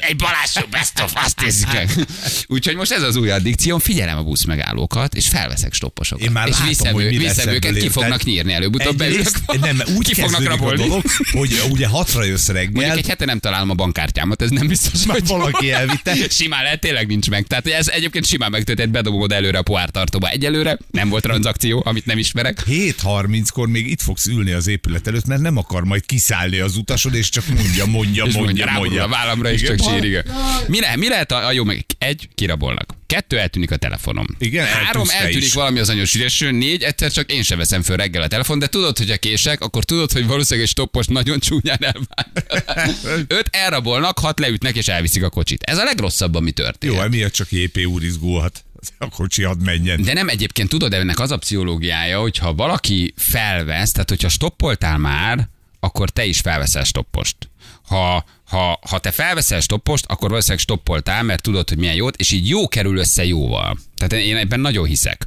egy 0.00 0.16
Balázsú 0.16 0.60
best 0.70 1.00
of, 1.00 1.12
azt 1.14 1.40
nézzük 1.40 1.72
meg. 1.72 1.90
Úgyhogy 2.46 2.76
most 2.76 2.92
ez 2.92 3.02
az 3.02 3.16
új 3.16 3.30
addikcióm, 3.30 3.78
figyelem 3.78 4.18
a 4.18 4.22
busz 4.22 4.44
megállókat, 4.44 5.14
és 5.14 5.28
felveszek 5.28 5.74
stopposokat. 5.74 6.24
Én 6.24 6.30
már 6.30 6.46
és 6.46 6.52
látom, 6.52 6.68
viszem, 6.68 6.92
hogy 6.92 7.04
ő, 7.04 7.18
viszem 7.18 7.48
őket, 7.48 7.76
ki 7.76 7.88
fognak 7.88 8.22
nyírni 8.22 8.52
előbb-utóbb 8.52 8.96
belőlük. 8.96 9.30
nem, 9.60 9.82
úgy 9.96 10.06
ki 10.06 10.14
fognak 10.14 10.40
a 10.40 10.48
rabolni. 10.48 10.82
dolog, 10.82 11.02
hogy 11.32 11.62
ugye 11.70 11.86
hatra 11.86 12.24
jössz 12.24 12.48
reggel, 12.48 12.70
Mondjuk 12.72 12.96
egy 12.96 13.08
hete 13.08 13.24
nem 13.24 13.38
találom 13.38 13.70
a 13.70 13.74
bankkártyámat, 13.74 14.42
ez 14.42 14.50
nem 14.50 14.66
biztos, 14.66 15.06
Már 15.06 15.18
hogy 15.18 15.26
valaki 15.26 15.70
elvitte. 15.70 16.14
Simán 16.38 16.62
lehet, 16.62 16.80
tényleg 16.80 17.06
nincs 17.06 17.30
meg. 17.30 17.46
Tehát 17.46 17.66
ez 17.66 17.88
egyébként 17.88 18.26
simán 18.26 18.50
megtörtént, 18.50 18.90
bedobod 18.90 19.32
előre 19.32 19.58
a 19.58 19.62
poártartóba. 19.62 20.28
Egyelőre 20.28 20.78
nem 20.90 21.08
volt 21.08 21.22
tranzakció, 21.22 21.82
amit 21.86 22.06
nem 22.06 22.18
ismerek. 22.18 22.57
Meg. 22.66 22.76
7.30-kor 22.76 23.68
még 23.68 23.90
itt 23.90 24.00
fogsz 24.02 24.26
ülni 24.26 24.50
az 24.52 24.66
épület 24.66 25.06
előtt, 25.06 25.26
mert 25.26 25.40
nem 25.40 25.56
akar 25.56 25.84
majd 25.84 26.06
kiszállni 26.06 26.58
az 26.58 26.76
utasod, 26.76 27.14
és 27.14 27.28
csak 27.28 27.46
mondja, 27.46 27.86
mondja, 27.86 28.24
És 28.24 28.34
mondja, 28.34 28.64
mondja, 28.64 28.78
mondja. 28.80 29.04
a 29.04 29.08
vállamra, 29.08 29.50
Igen. 29.50 29.76
csak 29.76 29.88
sír. 29.88 30.24
Mi, 30.66 30.80
le, 30.80 30.96
mi 30.96 31.08
lehet 31.08 31.32
a, 31.32 31.46
a 31.46 31.52
jó 31.52 31.64
meg? 31.64 31.84
Egy, 31.98 32.28
kirabolnak. 32.34 32.96
Kettő, 33.06 33.38
eltűnik 33.38 33.70
a 33.70 33.76
telefonom. 33.76 34.26
Igen, 34.38 34.66
Három, 34.66 35.08
eltűnik 35.08 35.44
is. 35.44 35.52
valami 35.52 35.78
az 35.78 35.88
anyós 35.88 36.14
ügyesről. 36.14 36.50
Négy, 36.50 36.82
egyszer 36.82 37.12
csak 37.12 37.32
én 37.32 37.42
sem 37.42 37.58
veszem 37.58 37.82
föl 37.82 37.96
reggel 37.96 38.22
a 38.22 38.26
telefon, 38.28 38.58
de 38.58 38.66
tudod, 38.66 38.98
hogy 38.98 39.10
a 39.10 39.16
kések, 39.16 39.60
akkor 39.60 39.84
tudod, 39.84 40.12
hogy 40.12 40.26
valószínűleg 40.26 40.64
egy 40.66 40.72
stoppos 40.72 41.06
nagyon 41.06 41.38
csúnyán 41.40 41.78
elvált. 41.80 42.44
Öt 43.38 43.48
elrabolnak, 43.50 44.18
hat 44.18 44.38
leütnek 44.38 44.76
és 44.76 44.88
elviszik 44.88 45.22
a 45.22 45.28
kocsit. 45.30 45.62
Ez 45.62 45.78
a 45.78 45.84
legrosszabb, 45.84 46.34
ami 46.34 46.50
történt. 46.50 46.92
Jó, 46.94 47.00
emiatt 47.00 47.32
csak 47.32 47.52
JP 47.52 47.86
úr 47.86 48.04
izgulhat. 48.04 48.64
A 48.98 49.08
kocsi 49.08 49.42
hadd 49.42 49.58
menjen. 49.58 50.02
De 50.02 50.12
nem 50.12 50.28
egyébként 50.28 50.68
tudod, 50.68 50.92
ennek 50.92 51.18
az 51.18 51.30
a 51.30 51.36
pszichológiája, 51.36 52.20
hogyha 52.20 52.54
valaki 52.54 53.12
felvesz, 53.16 53.92
tehát 53.92 54.08
hogyha 54.08 54.28
stoppoltál 54.28 54.98
már, 54.98 55.48
akkor 55.80 56.10
te 56.10 56.24
is 56.24 56.40
felveszel 56.40 56.84
stoppost. 56.84 57.36
Ha, 57.82 58.24
ha, 58.44 58.80
ha 58.88 58.98
te 58.98 59.10
felveszel 59.10 59.60
stoppost, 59.60 60.04
akkor 60.06 60.28
valószínűleg 60.28 60.62
stoppoltál, 60.62 61.22
mert 61.22 61.42
tudod, 61.42 61.68
hogy 61.68 61.78
milyen 61.78 61.94
jót, 61.94 62.16
és 62.16 62.30
így 62.30 62.48
jó 62.48 62.68
kerül 62.68 62.96
össze 62.96 63.24
jóval. 63.24 63.78
Tehát 63.96 64.24
én 64.24 64.36
ebben 64.36 64.60
nagyon 64.60 64.86
hiszek 64.86 65.26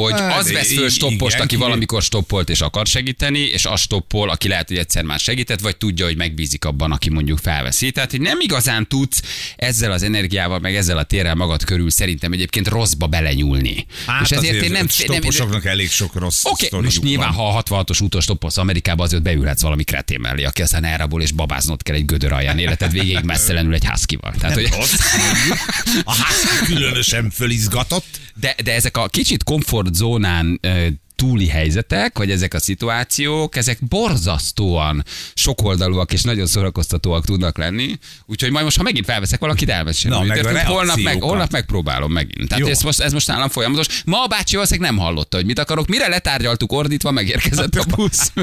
hogy 0.00 0.12
Hát, 0.12 0.38
az 0.38 0.52
vesz 0.52 0.72
föl 0.74 0.88
stoppost, 0.88 1.34
igen, 1.34 1.46
aki 1.46 1.54
ki- 1.54 1.62
valamikor 1.62 2.02
stoppolt 2.02 2.48
és 2.48 2.60
akar 2.60 2.86
segíteni, 2.86 3.38
és 3.38 3.64
az 3.64 3.80
stoppol, 3.80 4.30
aki 4.30 4.48
lehet, 4.48 4.68
hogy 4.68 4.76
egyszer 4.76 5.02
már 5.02 5.18
segített, 5.18 5.60
vagy 5.60 5.76
tudja, 5.76 6.04
hogy 6.04 6.16
megbízik 6.16 6.64
abban, 6.64 6.92
aki 6.92 7.10
mondjuk 7.10 7.38
felveszi. 7.38 7.90
Tehát, 7.90 8.10
hogy 8.10 8.20
nem 8.20 8.40
igazán 8.40 8.88
tudsz 8.88 9.22
ezzel 9.56 9.92
az 9.92 10.02
energiával, 10.02 10.58
meg 10.58 10.76
ezzel 10.76 10.98
a 10.98 11.02
térrel 11.02 11.34
magad 11.34 11.64
körül 11.64 11.90
szerintem 11.90 12.32
egyébként 12.32 12.68
rosszba 12.68 13.06
belenyúlni. 13.06 13.86
Hát 14.06 14.22
és 14.22 14.30
ezért 14.30 14.54
én 14.54 14.60
nem... 14.60 14.72
nem 14.72 14.88
stopposoknak 14.88 15.64
elég 15.64 15.90
sok 15.90 16.14
rossz 16.14 16.44
Oké, 16.44 16.66
okay, 16.66 16.80
most 16.80 17.02
nyilván, 17.02 17.34
van. 17.34 17.52
ha 17.52 17.58
a 17.58 17.62
66-os 17.62 18.02
úton 18.02 18.20
stoppolsz 18.20 18.56
Amerikába, 18.56 19.02
azért 19.02 19.22
beülhetsz 19.22 19.62
valami 19.62 19.84
kretén 19.84 20.20
mellé, 20.20 20.44
aki 20.44 20.62
aztán 20.62 20.84
elrabol 20.84 21.22
és 21.22 21.32
babáznod 21.32 21.82
kell 21.82 21.94
egy 21.94 22.04
gödör 22.04 22.32
alján 22.32 22.58
életed 22.58 22.92
végéig 22.92 23.24
messzelenül 23.32 23.74
egy 23.74 23.86
husky-val. 23.86 24.34
Tehát, 24.38 24.54
hogy... 24.54 24.68
Rossz. 24.70 24.94
A 26.04 26.14
ház 26.14 26.64
különösen 26.64 27.30
fölizgatott. 27.30 28.22
De, 28.40 28.54
de 28.64 28.72
ezek 28.72 28.96
a 28.96 29.08
kicsit 29.08 29.42
komfortzónán 29.84 30.58
túli 31.24 31.48
helyzetek, 31.48 32.18
vagy 32.18 32.30
ezek 32.30 32.54
a 32.54 32.60
szituációk, 32.60 33.56
ezek 33.56 33.78
borzasztóan 33.88 35.04
sokoldalúak 35.34 36.12
és 36.12 36.22
nagyon 36.22 36.46
szórakoztatóak 36.46 37.24
tudnak 37.24 37.58
lenni. 37.58 37.98
Úgyhogy 38.26 38.50
majd 38.50 38.64
most, 38.64 38.76
ha 38.76 38.82
megint 38.82 39.04
felveszek 39.04 39.40
valakit, 39.40 39.70
elmesélem. 39.70 40.18
Na, 40.18 40.24
meg 40.24 40.36
Érted? 40.36 40.56
holnap, 40.56 40.96
meg, 41.00 41.22
holnap 41.22 41.50
megpróbálom 41.50 42.12
megint. 42.12 42.48
Tehát 42.48 42.64
Jó. 42.64 42.70
ez 42.70 42.82
most, 42.82 43.00
ez 43.00 43.12
most 43.12 43.26
nálam 43.26 43.48
folyamatos. 43.48 43.86
Ma 44.04 44.22
a 44.22 44.26
bácsi 44.26 44.54
valószínűleg 44.54 44.90
nem 44.90 44.98
hallotta, 44.98 45.36
hogy 45.36 45.46
mit 45.46 45.58
akarok. 45.58 45.86
Mire 45.86 46.08
letárgyaltuk 46.08 46.72
ordítva, 46.72 47.10
megérkezett 47.10 47.74
a 47.74 47.84
busz. 47.96 48.32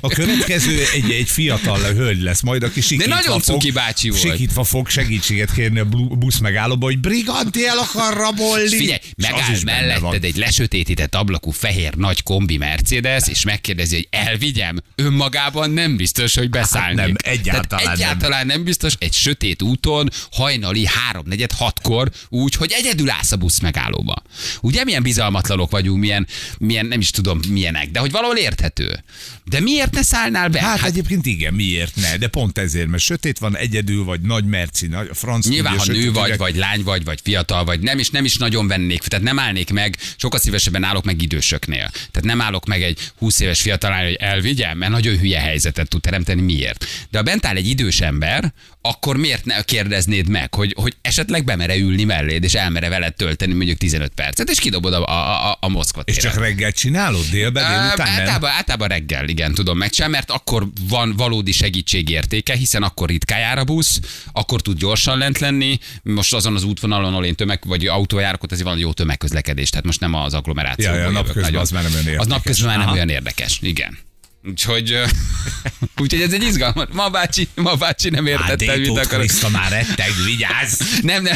A 0.00 0.08
következő 0.08 0.82
egy, 0.94 1.10
egy 1.10 1.28
fiatal 1.28 1.80
hölgy 1.80 2.22
lesz 2.22 2.40
majd, 2.40 2.62
aki 2.62 2.80
sikítva 2.80 3.14
nagyon 3.14 3.40
fog, 3.40 3.42
cuki 3.42 3.70
bácsi 3.70 4.08
volt. 4.08 4.20
Sikítva 4.22 4.64
fog 4.64 4.88
segítséget 4.88 5.52
kérni 5.52 5.78
a 5.78 5.84
busz 6.18 6.38
megállóba, 6.38 6.86
hogy 6.86 6.98
briganti 6.98 7.66
el 7.66 7.78
akar 7.78 8.16
rabolni. 8.16 8.76
Figyelj, 8.76 8.98
megáll 9.16 9.56
melletted 9.64 10.24
egy 10.24 10.36
lesötétített 10.36 11.14
ablakú 11.14 11.50
fehér 11.50 11.94
nagy 11.94 12.09
kombi 12.22 12.56
Mercedes, 12.56 13.28
és 13.28 13.44
megkérdezi, 13.44 13.94
hogy 13.94 14.08
elvigyem. 14.10 14.78
Önmagában 14.94 15.70
nem 15.70 15.96
biztos, 15.96 16.34
hogy 16.34 16.50
beszállnék. 16.50 16.98
Hát 16.98 17.06
nem, 17.06 17.32
egyáltalán 17.32 17.66
Tehát 17.68 17.84
nem. 17.84 17.94
egyáltalán 17.94 18.46
nem. 18.46 18.64
biztos 18.64 18.94
egy 18.98 19.12
sötét 19.12 19.62
úton, 19.62 20.10
hajnali 20.30 20.86
háromnegyed 20.86 21.52
hatkor, 21.52 22.10
úgy, 22.28 22.54
hogy 22.54 22.72
egyedül 22.72 23.10
állsz 23.10 23.32
a 23.32 23.36
busz 23.36 23.60
megállóba. 23.60 24.22
Ugye 24.60 24.84
milyen 24.84 25.02
bizalmatlanok 25.02 25.70
vagyunk, 25.70 26.00
milyen, 26.00 26.26
milyen, 26.58 26.86
nem 26.86 27.00
is 27.00 27.10
tudom 27.10 27.40
milyenek, 27.48 27.90
de 27.90 27.98
hogy 27.98 28.10
valahol 28.10 28.36
érthető. 28.36 29.04
De 29.44 29.60
miért 29.60 29.94
ne 29.94 30.02
szállnál 30.02 30.48
be? 30.48 30.60
Hát, 30.60 30.78
hát 30.78 30.88
egyébként 30.88 31.26
igen, 31.26 31.54
miért 31.54 31.96
ne? 31.96 32.16
De 32.16 32.28
pont 32.28 32.58
ezért, 32.58 32.88
mert 32.88 33.02
sötét 33.02 33.38
van, 33.38 33.56
egyedül 33.56 34.04
vagy, 34.04 34.20
nagy 34.20 34.44
merci, 34.44 34.86
nagy, 34.86 35.08
a 35.10 35.14
franc 35.14 35.46
Nyilván, 35.46 35.78
ha 35.78 35.84
nő 35.84 36.12
vagy, 36.12 36.36
vagy 36.36 36.56
lány 36.56 36.82
vagy, 36.82 37.04
vagy 37.04 37.20
fiatal 37.22 37.64
vagy, 37.64 37.80
nem 37.80 37.98
is, 37.98 38.10
nem 38.10 38.24
is 38.24 38.36
nagyon 38.36 38.68
vennék, 38.68 39.00
tehát 39.00 39.24
nem 39.24 39.38
állnék 39.38 39.70
meg, 39.70 39.96
sokkal 40.16 40.40
szívesebben 40.40 40.84
állok 40.84 41.04
meg 41.04 41.22
idősöknél. 41.22 41.89
Tehát 41.90 42.22
nem 42.22 42.40
állok 42.40 42.66
meg 42.66 42.82
egy 42.82 42.98
20 43.18 43.40
éves 43.40 43.60
fiatal 43.60 43.90
lány, 43.90 44.04
hogy 44.04 44.16
elvigyem, 44.20 44.78
mert 44.78 44.92
nagyon 44.92 45.18
hülye 45.18 45.40
helyzetet 45.40 45.88
tud 45.88 46.00
teremteni, 46.00 46.40
miért. 46.40 46.86
De 47.10 47.18
ha 47.18 47.24
bent 47.24 47.46
áll 47.46 47.56
egy 47.56 47.68
idős 47.68 48.00
ember, 48.00 48.52
akkor 48.82 49.16
miért 49.16 49.44
ne 49.44 49.62
kérdeznéd 49.62 50.28
meg, 50.28 50.54
hogy, 50.54 50.74
hogy 50.76 50.96
esetleg 51.02 51.44
bemere 51.44 51.76
ülni 51.76 52.04
melléd, 52.04 52.44
és 52.44 52.54
elmere 52.54 52.88
veled 52.88 53.14
tölteni 53.14 53.52
mondjuk 53.52 53.78
15 53.78 54.12
percet, 54.14 54.50
és 54.50 54.58
kidobod 54.58 54.92
a, 54.92 55.06
a, 55.06 55.50
a, 55.50 55.56
a 55.60 55.68
Moszkva 55.68 56.02
És 56.04 56.16
csak 56.16 56.38
reggel 56.38 56.72
csinálod, 56.72 57.24
délben, 57.30 57.64
délután 57.64 57.96
nem? 57.96 58.18
általában, 58.18 58.50
általában 58.50 58.88
reggel, 58.88 59.28
igen, 59.28 59.54
tudom 59.54 59.78
megcsinálni, 59.78 60.14
mert 60.14 60.30
akkor 60.30 60.68
van 60.88 61.14
valódi 61.16 61.52
segítségértéke, 61.52 62.54
hiszen 62.54 62.82
akkor 62.82 63.08
ritkán 63.08 63.38
jár 63.38 63.58
a 63.58 63.64
busz, 63.64 64.00
akkor 64.32 64.62
tud 64.62 64.78
gyorsan 64.78 65.18
lent 65.18 65.38
lenni. 65.38 65.78
Most 66.02 66.34
azon 66.34 66.54
az 66.54 66.64
útvonalon, 66.64 67.12
ahol 67.12 67.24
én 67.24 67.34
tömeg, 67.34 67.62
vagy 67.66 67.86
autójárok, 67.86 68.42
ott 68.42 68.52
azért 68.52 68.68
van 68.68 68.78
jó 68.78 68.92
tömegközlekedés, 68.92 69.70
tehát 69.70 69.84
most 69.84 70.00
nem 70.00 70.14
az 70.14 70.34
agglomeráció. 70.34 70.92
Ja, 70.92 70.94
ja, 70.94 71.10
napközben 71.10 71.54
az 71.54 71.70
már 71.82 71.92
nem 71.92 72.06
olyan 72.06 72.06
Az 72.06 72.26
érdekes. 72.26 72.26
napközben 72.26 72.66
már 72.68 72.76
nem 72.76 72.86
Aha. 72.86 72.94
olyan 72.94 73.08
érdekes, 73.08 73.58
igen. 73.62 73.98
Úgyhogy, 74.44 74.98
úgyhogy 76.02 76.20
ez 76.20 76.32
egy 76.32 76.42
izgalmas. 76.42 76.86
Ma 76.92 77.08
bácsi, 77.08 77.48
ma 77.54 77.74
bácsi 77.74 78.08
nem 78.10 78.26
értette, 78.26 78.52
mit 78.52 78.70
Ádétót 78.70 78.98
akar. 78.98 79.18
Kriszta 79.18 79.48
már 79.48 79.70
retteg, 79.70 80.10
vigyázz! 80.24 80.80
Nem, 81.02 81.22
nem. 81.22 81.34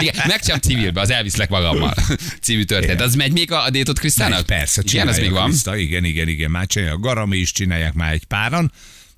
Igen, 0.00 0.14
megcsinálom 0.26 0.60
civilbe, 0.60 1.00
az 1.00 1.10
elviszlek 1.10 1.48
magammal. 1.48 1.94
Című 2.42 2.62
történet. 2.62 3.00
Az 3.00 3.14
megy 3.14 3.32
még 3.32 3.52
a, 3.52 3.64
a 3.64 3.70
Détot 3.70 3.98
Krisztának? 3.98 4.46
Persze, 4.46 4.82
Igen, 4.84 5.08
az 5.08 5.18
még 5.18 5.30
van. 5.30 5.48
Kriszta, 5.48 5.76
igen, 5.76 6.04
igen, 6.04 6.28
igen, 6.28 6.50
már 6.50 6.66
csinálják. 6.66 6.96
A 6.96 7.00
Garami 7.00 7.36
is 7.36 7.52
csinálják 7.52 7.92
már 7.92 8.12
egy 8.12 8.24
páran, 8.24 8.72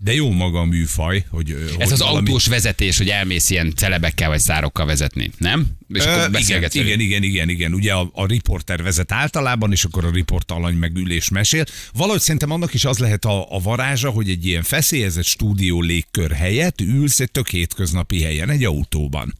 de 0.04 0.14
jó 0.14 0.30
maga 0.30 0.59
a 0.61 0.64
műfaj, 0.64 1.25
hogy 1.30 1.50
Ez 1.50 1.75
hogy 1.85 1.92
az 1.92 1.99
valami- 1.99 2.16
autós 2.28 2.47
vezetés, 2.47 2.99
hogy 2.99 3.09
elmész 3.09 3.50
ilyen 3.50 3.73
celebekkel 3.76 4.28
vagy 4.28 4.38
szárokkal 4.40 4.87
vezetni, 4.87 5.30
nem? 5.38 5.66
És 5.88 6.04
Ö, 6.04 6.06
akkor 6.09 6.18
igen, 6.18 6.32
beszélgetsz 6.32 6.75
velük. 6.75 6.88
igen, 6.88 7.00
igen, 7.00 7.23
igen, 7.23 7.49
igen. 7.49 7.75
Ugye 7.75 7.92
a, 7.92 8.11
a 8.12 8.26
riporter 8.26 8.82
vezet 8.82 9.12
általában, 9.12 9.73
és 9.73 9.85
akkor 9.85 10.04
a 10.04 10.11
riportalany 10.11 10.75
meg 10.75 10.97
ülés 10.97 11.28
mesél. 11.28 11.64
Valahogy 11.94 12.21
szerintem 12.21 12.50
annak 12.50 12.75
is 12.75 12.85
az 12.85 12.99
lehet 12.99 13.25
a, 13.25 13.47
a 13.54 13.59
varázsa, 13.61 14.11
hogy 14.11 14.30
egy 14.30 14.47
ilyen 14.47 14.62
feszélyezett 14.62 15.25
stúdió 15.25 15.80
légkör 15.80 16.32
helyett 16.32 16.80
ülsz 16.80 17.21
egy 17.21 17.30
tök 17.30 17.49
hétköznapi 17.49 18.23
helyen, 18.23 18.50
egy 18.50 18.64
autóban. 18.64 19.35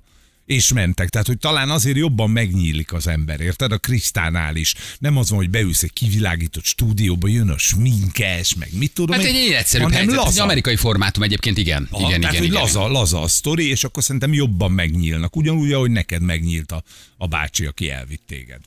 És 0.47 0.73
mentek. 0.73 1.09
Tehát, 1.09 1.27
hogy 1.27 1.39
talán 1.39 1.71
azért 1.71 1.97
jobban 1.97 2.31
megnyílik 2.31 2.93
az 2.93 3.07
ember, 3.07 3.41
érted? 3.41 3.73
A 3.73 3.79
Krisztánál 3.79 4.57
is. 4.57 4.75
Nem 4.99 5.17
az 5.17 5.29
van, 5.31 5.39
hogy 5.39 5.51
beülsz 5.51 5.83
egy 5.83 5.93
kivilágított 5.93 6.65
stúdióba, 6.65 7.29
jön 7.29 7.49
a 7.49 7.59
sminkes, 7.59 8.55
meg 8.55 8.69
mit 8.73 8.93
tudom 8.93 9.17
Hát 9.17 9.25
én, 9.25 9.35
egy 9.35 9.51
egyszerűbb 9.51 9.93
helyzet. 9.93 10.15
Laza. 10.15 10.43
amerikai 10.43 10.77
formátum 10.77 11.23
egyébként, 11.23 11.59
igen. 11.59 11.89
Aha, 11.91 12.09
igen, 12.09 12.21
tehát, 12.21 12.35
igen, 12.35 12.47
hogy 12.47 12.55
igen. 12.55 12.63
laza, 12.63 12.89
laza 12.89 13.21
a 13.21 13.29
sztori, 13.29 13.69
és 13.69 13.85
akkor 13.85 14.03
szerintem 14.03 14.33
jobban 14.33 14.73
megnyílnak. 14.73 15.37
Ugyanúgy, 15.37 15.73
ahogy 15.73 15.91
neked 15.91 16.23
megnyílt 16.23 16.73
a, 16.73 16.83
a 17.17 17.27
bácsi, 17.27 17.67
aki 17.67 17.91
elvitt 17.91 18.23
téged. 18.27 18.61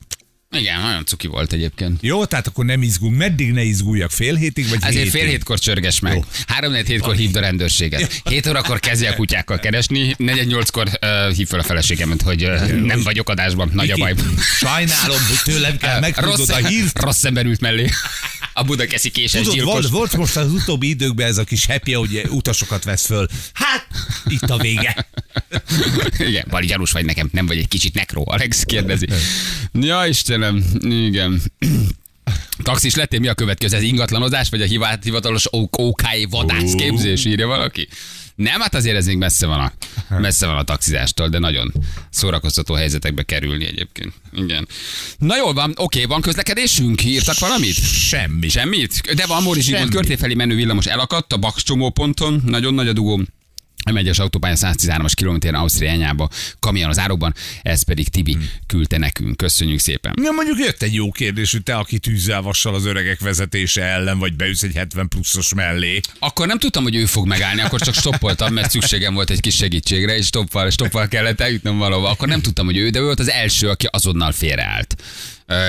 Igen, 0.56 0.80
nagyon 0.80 1.04
cuki 1.04 1.26
volt 1.26 1.52
egyébként. 1.52 1.98
Jó, 2.02 2.24
tehát 2.24 2.46
akkor 2.46 2.64
nem 2.64 2.82
izgulunk. 2.82 3.18
Meddig 3.18 3.52
ne 3.52 3.62
izguljak? 3.62 4.10
Fél 4.10 4.34
hétig, 4.34 4.68
vagy 4.68 4.78
Ezért 4.80 4.94
hétig? 5.04 5.10
fél 5.20 5.28
hétkor 5.28 5.58
csörges 5.58 6.00
meg. 6.00 6.14
Jó. 6.14 6.24
Három 6.46 6.72
négy 6.72 6.86
hétkor 6.86 7.14
hívd 7.14 7.36
a 7.36 7.40
rendőrséget. 7.40 8.22
Hét 8.24 8.46
órakor 8.46 8.80
kezdje 8.80 9.10
a 9.10 9.14
kutyákkal 9.14 9.58
keresni, 9.58 10.14
negyed 10.18 10.46
nyolckor 10.46 10.88
uh, 11.02 11.32
hív 11.34 11.48
fel 11.48 11.58
a 11.58 11.62
feleségemet, 11.62 12.22
hogy 12.22 12.44
uh, 12.44 12.72
nem 12.72 13.02
vagyok 13.02 13.28
adásban, 13.28 13.70
nagy 13.72 13.90
a 13.90 13.96
baj. 13.96 14.14
Sajnálom, 14.58 15.18
hogy 15.28 15.54
tőlem 15.54 15.76
kell 15.76 16.00
megtudnod 16.00 16.36
Rossz, 16.38 16.48
a 16.48 16.66
hírt. 16.66 17.02
rossz 17.02 17.24
ember 17.24 17.44
ült 17.46 17.60
mellé. 17.60 17.90
A 18.58 18.62
Budakeszi 18.62 19.10
késes 19.10 19.40
Tudod, 19.40 19.54
gyilkos. 19.54 19.72
volt, 19.72 19.88
volt 19.88 20.16
most 20.16 20.36
az 20.36 20.52
utóbbi 20.52 20.88
időkben 20.88 21.26
ez 21.26 21.38
a 21.38 21.44
kis 21.44 21.66
happy, 21.66 21.92
hogy 21.92 22.22
utasokat 22.28 22.84
vesz 22.84 23.06
föl. 23.06 23.26
Hát, 23.52 23.86
itt 24.26 24.42
a 24.50 24.56
vége. 24.56 25.08
Igen, 26.18 26.46
Bali 26.50 26.66
gyanús 26.66 26.92
vagy 26.92 27.04
nekem, 27.04 27.28
nem 27.32 27.46
vagy 27.46 27.58
egy 27.58 27.68
kicsit 27.68 27.94
nekró, 27.94 28.24
Alex 28.28 28.62
kérdezi. 28.62 29.06
Ja, 29.72 30.06
Istenem, 30.06 30.64
igen. 30.80 31.42
Taxis 32.62 32.94
lettél, 32.94 33.20
mi 33.20 33.28
a 33.28 33.34
következő? 33.34 33.76
Ez 33.76 33.82
ingatlanozás, 33.82 34.48
vagy 34.48 34.62
a 34.62 34.66
hivatalos 35.02 35.44
OK- 35.50 35.78
OK 35.78 36.02
vadászképzés, 36.30 37.24
írja 37.24 37.46
valaki? 37.46 37.88
Nem, 38.36 38.60
hát 38.60 38.74
azért 38.74 38.96
ez 38.96 39.06
még 39.06 39.16
messze 39.16 39.46
van, 39.46 39.60
a, 39.60 39.72
messze 40.18 40.46
van 40.46 40.56
a 40.56 40.62
taxizástól, 40.62 41.28
de 41.28 41.38
nagyon 41.38 41.72
szórakoztató 42.10 42.74
helyzetekbe 42.74 43.22
kerülni 43.22 43.66
egyébként. 43.66 44.12
Igen. 44.32 44.68
Na 45.18 45.36
jól 45.36 45.52
van, 45.52 45.72
oké, 45.76 46.04
van 46.04 46.20
közlekedésünk? 46.20 47.04
Írtak 47.04 47.38
valamit? 47.38 47.74
Semmi. 47.92 48.48
Semmit? 48.48 49.14
De 49.14 49.26
van 49.26 49.42
Móri 49.42 49.60
Zsigmond 49.60 49.90
körté 49.90 50.14
felé 50.16 50.34
menő 50.34 50.54
villamos 50.54 50.86
elakadt 50.86 51.32
a 51.32 51.36
Bax 51.36 51.62
csomóponton, 51.62 52.42
nagyon 52.44 52.74
nagy 52.74 52.88
a 52.88 52.92
dugó. 52.92 53.20
A 53.88 53.92
megyes 53.92 54.18
autópálya 54.18 54.56
113-as 54.58 55.12
kilométeren 55.14 55.60
Ausztria 55.60 55.88
irányába, 55.88 56.28
kamion 56.60 56.88
az 56.90 56.98
árokban, 56.98 57.34
ez 57.62 57.82
pedig 57.84 58.08
Tibi 58.08 58.32
Hmm. 58.32 58.48
küldte 58.66 58.98
nekünk. 58.98 59.36
Köszönjük 59.36 59.78
szépen. 59.78 60.14
Ja, 60.22 60.30
mondjuk 60.30 60.58
jött 60.58 60.82
egy 60.82 60.94
jó 60.94 61.10
kérdés, 61.12 61.52
hogy 61.52 61.62
te, 61.62 61.76
aki 61.76 61.98
tűzzel 61.98 62.42
vassal 62.42 62.74
az 62.74 62.84
öregek 62.84 63.20
vezetése 63.20 63.82
ellen, 63.82 64.18
vagy 64.18 64.34
beülsz 64.34 64.62
egy 64.62 64.74
70 64.74 65.08
pluszos 65.08 65.54
mellé. 65.54 66.00
Akkor 66.18 66.46
nem 66.46 66.58
tudtam, 66.58 66.82
hogy 66.82 66.94
ő 66.94 67.04
fog 67.04 67.26
megállni, 67.26 67.60
akkor 67.60 67.80
csak 67.80 67.94
stoppoltam, 67.94 68.52
mert 68.52 68.70
szükségem 68.70 69.14
volt 69.14 69.30
egy 69.30 69.40
kis 69.40 69.54
segítségre, 69.54 70.16
és 70.16 70.26
stoppal, 70.26 70.70
stoppal 70.70 71.08
kellett 71.08 71.40
eljutnom 71.40 71.78
valahova. 71.78 72.10
Akkor 72.10 72.28
nem 72.28 72.40
tudtam, 72.40 72.66
hogy 72.66 72.76
ő, 72.76 72.90
de 72.90 72.98
ő 72.98 73.02
volt 73.02 73.20
az 73.20 73.30
első, 73.30 73.68
aki 73.68 73.88
azonnal 73.90 74.32
félreállt. 74.32 74.96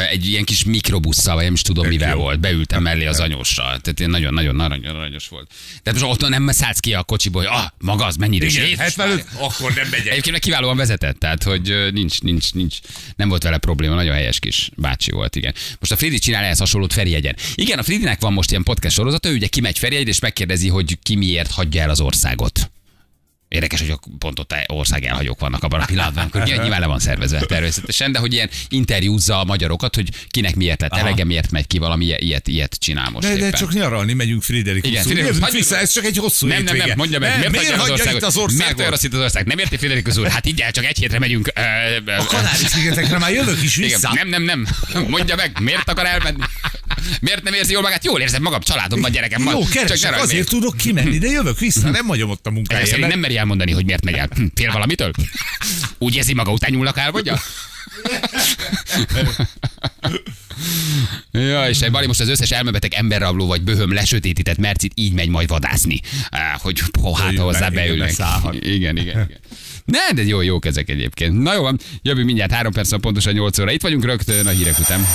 Egy 0.10 0.25
ilyen 0.25 0.43
kis 0.43 0.63
mikrobusszal, 0.63 1.36
vagy 1.36 1.43
nem 1.43 1.53
is 1.53 1.62
tudom 1.62 1.84
Tök 1.84 1.91
mivel 1.93 2.10
jó. 2.15 2.19
volt. 2.19 2.39
Beültem 2.39 2.81
mellé 2.84 3.05
az 3.05 3.19
anyóssal. 3.19 3.65
Tehát 3.65 4.00
ilyen 4.00 4.12
nagyon-nagyon 4.12 4.60
arany- 4.60 4.86
aranyos 4.88 5.27
volt. 5.27 5.51
Tehát 5.84 6.01
most 6.01 6.24
ott 6.24 6.29
nem 6.29 6.50
szállsz 6.51 6.79
ki 6.79 6.93
a 6.93 7.03
kocsiból, 7.03 7.46
hogy 7.46 7.51
ah, 7.60 7.65
maga 7.77 8.05
az 8.05 8.15
mennyire 8.15 8.46
Igen, 8.46 8.63
Jézus 8.63 8.77
75, 8.79 9.25
akkor 9.39 9.74
nem 9.74 9.88
megyek. 9.89 10.07
Egyébként 10.12 10.38
kiválóan 10.39 10.77
vezetett, 10.77 11.19
tehát 11.19 11.43
hogy 11.43 11.89
nincs, 11.93 12.22
nincs, 12.22 12.53
nincs, 12.53 12.77
nem 13.15 13.29
volt 13.29 13.43
vele 13.43 13.57
probléma, 13.57 13.96
nagyon 13.96 14.13
helyes 14.13 14.39
kis 14.39 14.69
bácsi 14.75 15.12
volt, 15.12 15.36
igen. 15.36 15.53
Most 15.79 15.91
a 15.91 15.96
Fridi 15.98 16.19
csinál 16.19 16.43
ehhez 16.43 16.60
hasonlót 16.60 16.93
Ferihegyen. 16.93 17.36
Igen, 17.55 17.79
a 17.79 17.84
Fridinek 17.84 18.19
van 18.22 18.34
most 18.34 18.50
ilyen 18.51 18.63
podcast 18.63 18.96
sorozata, 18.96 19.29
ő 19.29 19.34
ugye 19.34 19.48
kimegy 19.48 19.79
Ferihegyre, 19.79 20.10
és 20.10 20.19
megkérdezi, 20.19 20.67
hogy 20.67 20.98
ki 21.03 21.15
miért 21.15 21.51
hagyja 21.51 21.81
el 21.81 21.89
az 21.89 22.00
országot. 22.00 22.72
Érdekes, 23.50 23.80
hogy 23.80 23.96
pont 24.18 24.39
ott 24.39 24.54
ország 24.68 25.06
elhagyók 25.06 25.39
vannak 25.39 25.63
abban 25.63 25.80
a 25.80 25.86
pillanatban, 25.86 26.22
amikor 26.24 26.42
nyilván 26.42 26.80
le 26.80 26.86
van 26.86 27.00
szervezve 27.00 27.39
természetesen, 27.39 28.12
de 28.12 28.20
hogy 28.20 28.34
ilyen 28.34 28.50
interjúzza 28.70 29.39
a 29.39 29.44
magyarokat, 29.44 29.96
hogy 29.96 30.10
kinek 30.30 30.56
miért 30.56 30.82
lett 30.82 30.94
elege, 30.94 31.24
miért 31.24 31.51
megy 31.51 31.68
ki, 31.68 31.77
valami 31.77 32.06
ilyet, 32.06 32.48
ilyet, 32.48 32.75
csinál 32.80 33.10
most 33.10 33.27
De, 33.27 33.34
de 33.34 33.39
éppen. 33.46 33.60
csak 33.60 33.74
nyaralni 33.74 34.13
megyünk 34.13 34.44
Friderikus 34.44 34.89
Igen, 34.89 35.04
hagyjuk- 35.04 35.51
vissza, 35.51 35.77
ez 35.77 35.92
csak 35.92 36.04
egy 36.06 36.18
hosszú 36.18 36.48
nem, 36.48 36.56
nem, 36.58 36.66
hétvége. 36.66 36.86
nem, 36.86 36.98
mondja 36.98 37.20
meg, 37.20 37.30
Nem, 37.30 37.39
miért, 37.39 37.51
miért 37.51 37.68
hagyja 37.75 37.94
hagyja 37.98 38.12
itt 38.12 38.24
az 38.24 38.36
Miért 38.36 38.58
olyan 38.60 38.77
országot? 38.77 39.04
itt 39.04 39.13
az 39.13 39.20
ország? 39.20 39.46
Nem 39.46 39.58
érti 39.58 39.77
Friderikus 39.77 40.18
úr? 40.18 40.27
Hát 40.27 40.46
így 40.46 40.62
el, 40.62 40.72
csak 40.72 40.86
egy 40.86 40.98
hétre 40.98 41.20
megyünk. 41.20 41.51
ö, 41.56 41.62
ö, 42.06 42.12
A 42.12 42.24
Kanári-szigetekre 42.25 43.18
már 43.18 43.32
jövök 43.32 43.63
is 43.63 43.77
Igen, 43.77 43.89
vissza. 43.89 44.12
nem, 44.13 44.27
nem, 44.27 44.44
nem. 44.44 44.68
Mondja 45.08 45.36
meg, 45.36 45.58
miért 45.62 45.89
akar 45.89 46.06
elmenni? 46.06 46.44
Miért 47.22 47.44
nem 47.44 47.54
érzi 47.54 47.72
jól 47.72 47.82
magát? 47.82 48.04
Jól 48.06 48.22
érzem 48.22 48.42
magam, 48.42 48.62
családom 48.62 49.01
van, 49.01 49.12
gyerekem 49.12 49.44
van. 49.44 49.54
Jó, 49.54 49.62
Csak 49.62 49.72
keresek, 49.72 50.12
rajt 50.12 50.24
azért 50.24 50.50
tudok 50.50 50.77
kimenni, 50.77 51.18
de 51.18 51.27
jövök 51.27 51.60
vissza, 51.60 51.89
nem 51.89 52.06
hagyom 52.06 52.30
ott 52.30 52.48
a 52.48 52.51
munkáját. 52.51 52.98
nem 52.98 53.20
meri 53.20 53.38
elmondani, 53.38 53.72
hogy 53.72 53.86
miért 53.86 54.04
megy 54.04 54.13
el. 54.16 54.30
Hm, 54.36 54.46
Fél 54.56 54.72
valamitől? 54.72 55.12
Úgy 55.98 56.16
érzi 56.16 56.34
maga 56.34 56.51
után 56.51 56.72
nyúlnak 56.72 56.98
el, 56.98 57.12
vagy? 57.12 57.32
Ja, 61.32 61.70
és 61.70 61.80
Bali 61.92 62.08
most 62.08 62.20
az 62.20 62.30
összes 62.30 62.51
elmebeteg 62.51 62.94
emberrabló 62.94 63.48
vagy 63.48 63.62
böhöm 63.62 63.94
lesötétített 63.94 64.58
mercit 64.58 64.92
így 64.96 65.13
megy 65.13 65.30
majd 65.30 65.48
vadászni. 65.48 66.00
Hogy 66.58 66.82
ho, 67.01 67.13
hát 67.13 67.38
hozzá 67.38 67.70
beülnek. 67.70 68.12
Igen, 68.51 68.74
igen, 68.74 68.98
igen. 68.98 69.30
Ne, 69.86 70.12
de 70.13 70.24
jó, 70.24 70.42
jók 70.42 70.66
ezek 70.66 70.89
egyébként. 70.89 71.42
Na 71.42 71.54
jó 71.54 71.62
van, 71.62 71.80
jövő 72.01 72.24
mindjárt 72.24 72.51
három 72.51 72.72
perc, 72.72 73.00
pontosan 73.00 73.34
8 73.34 73.60
óra. 73.60 73.72
Itt 73.72 73.82
vagyunk 73.82 74.06
rögtön 74.06 74.48
a 74.48 74.50
hírek 74.50 74.80
után. 74.80 75.06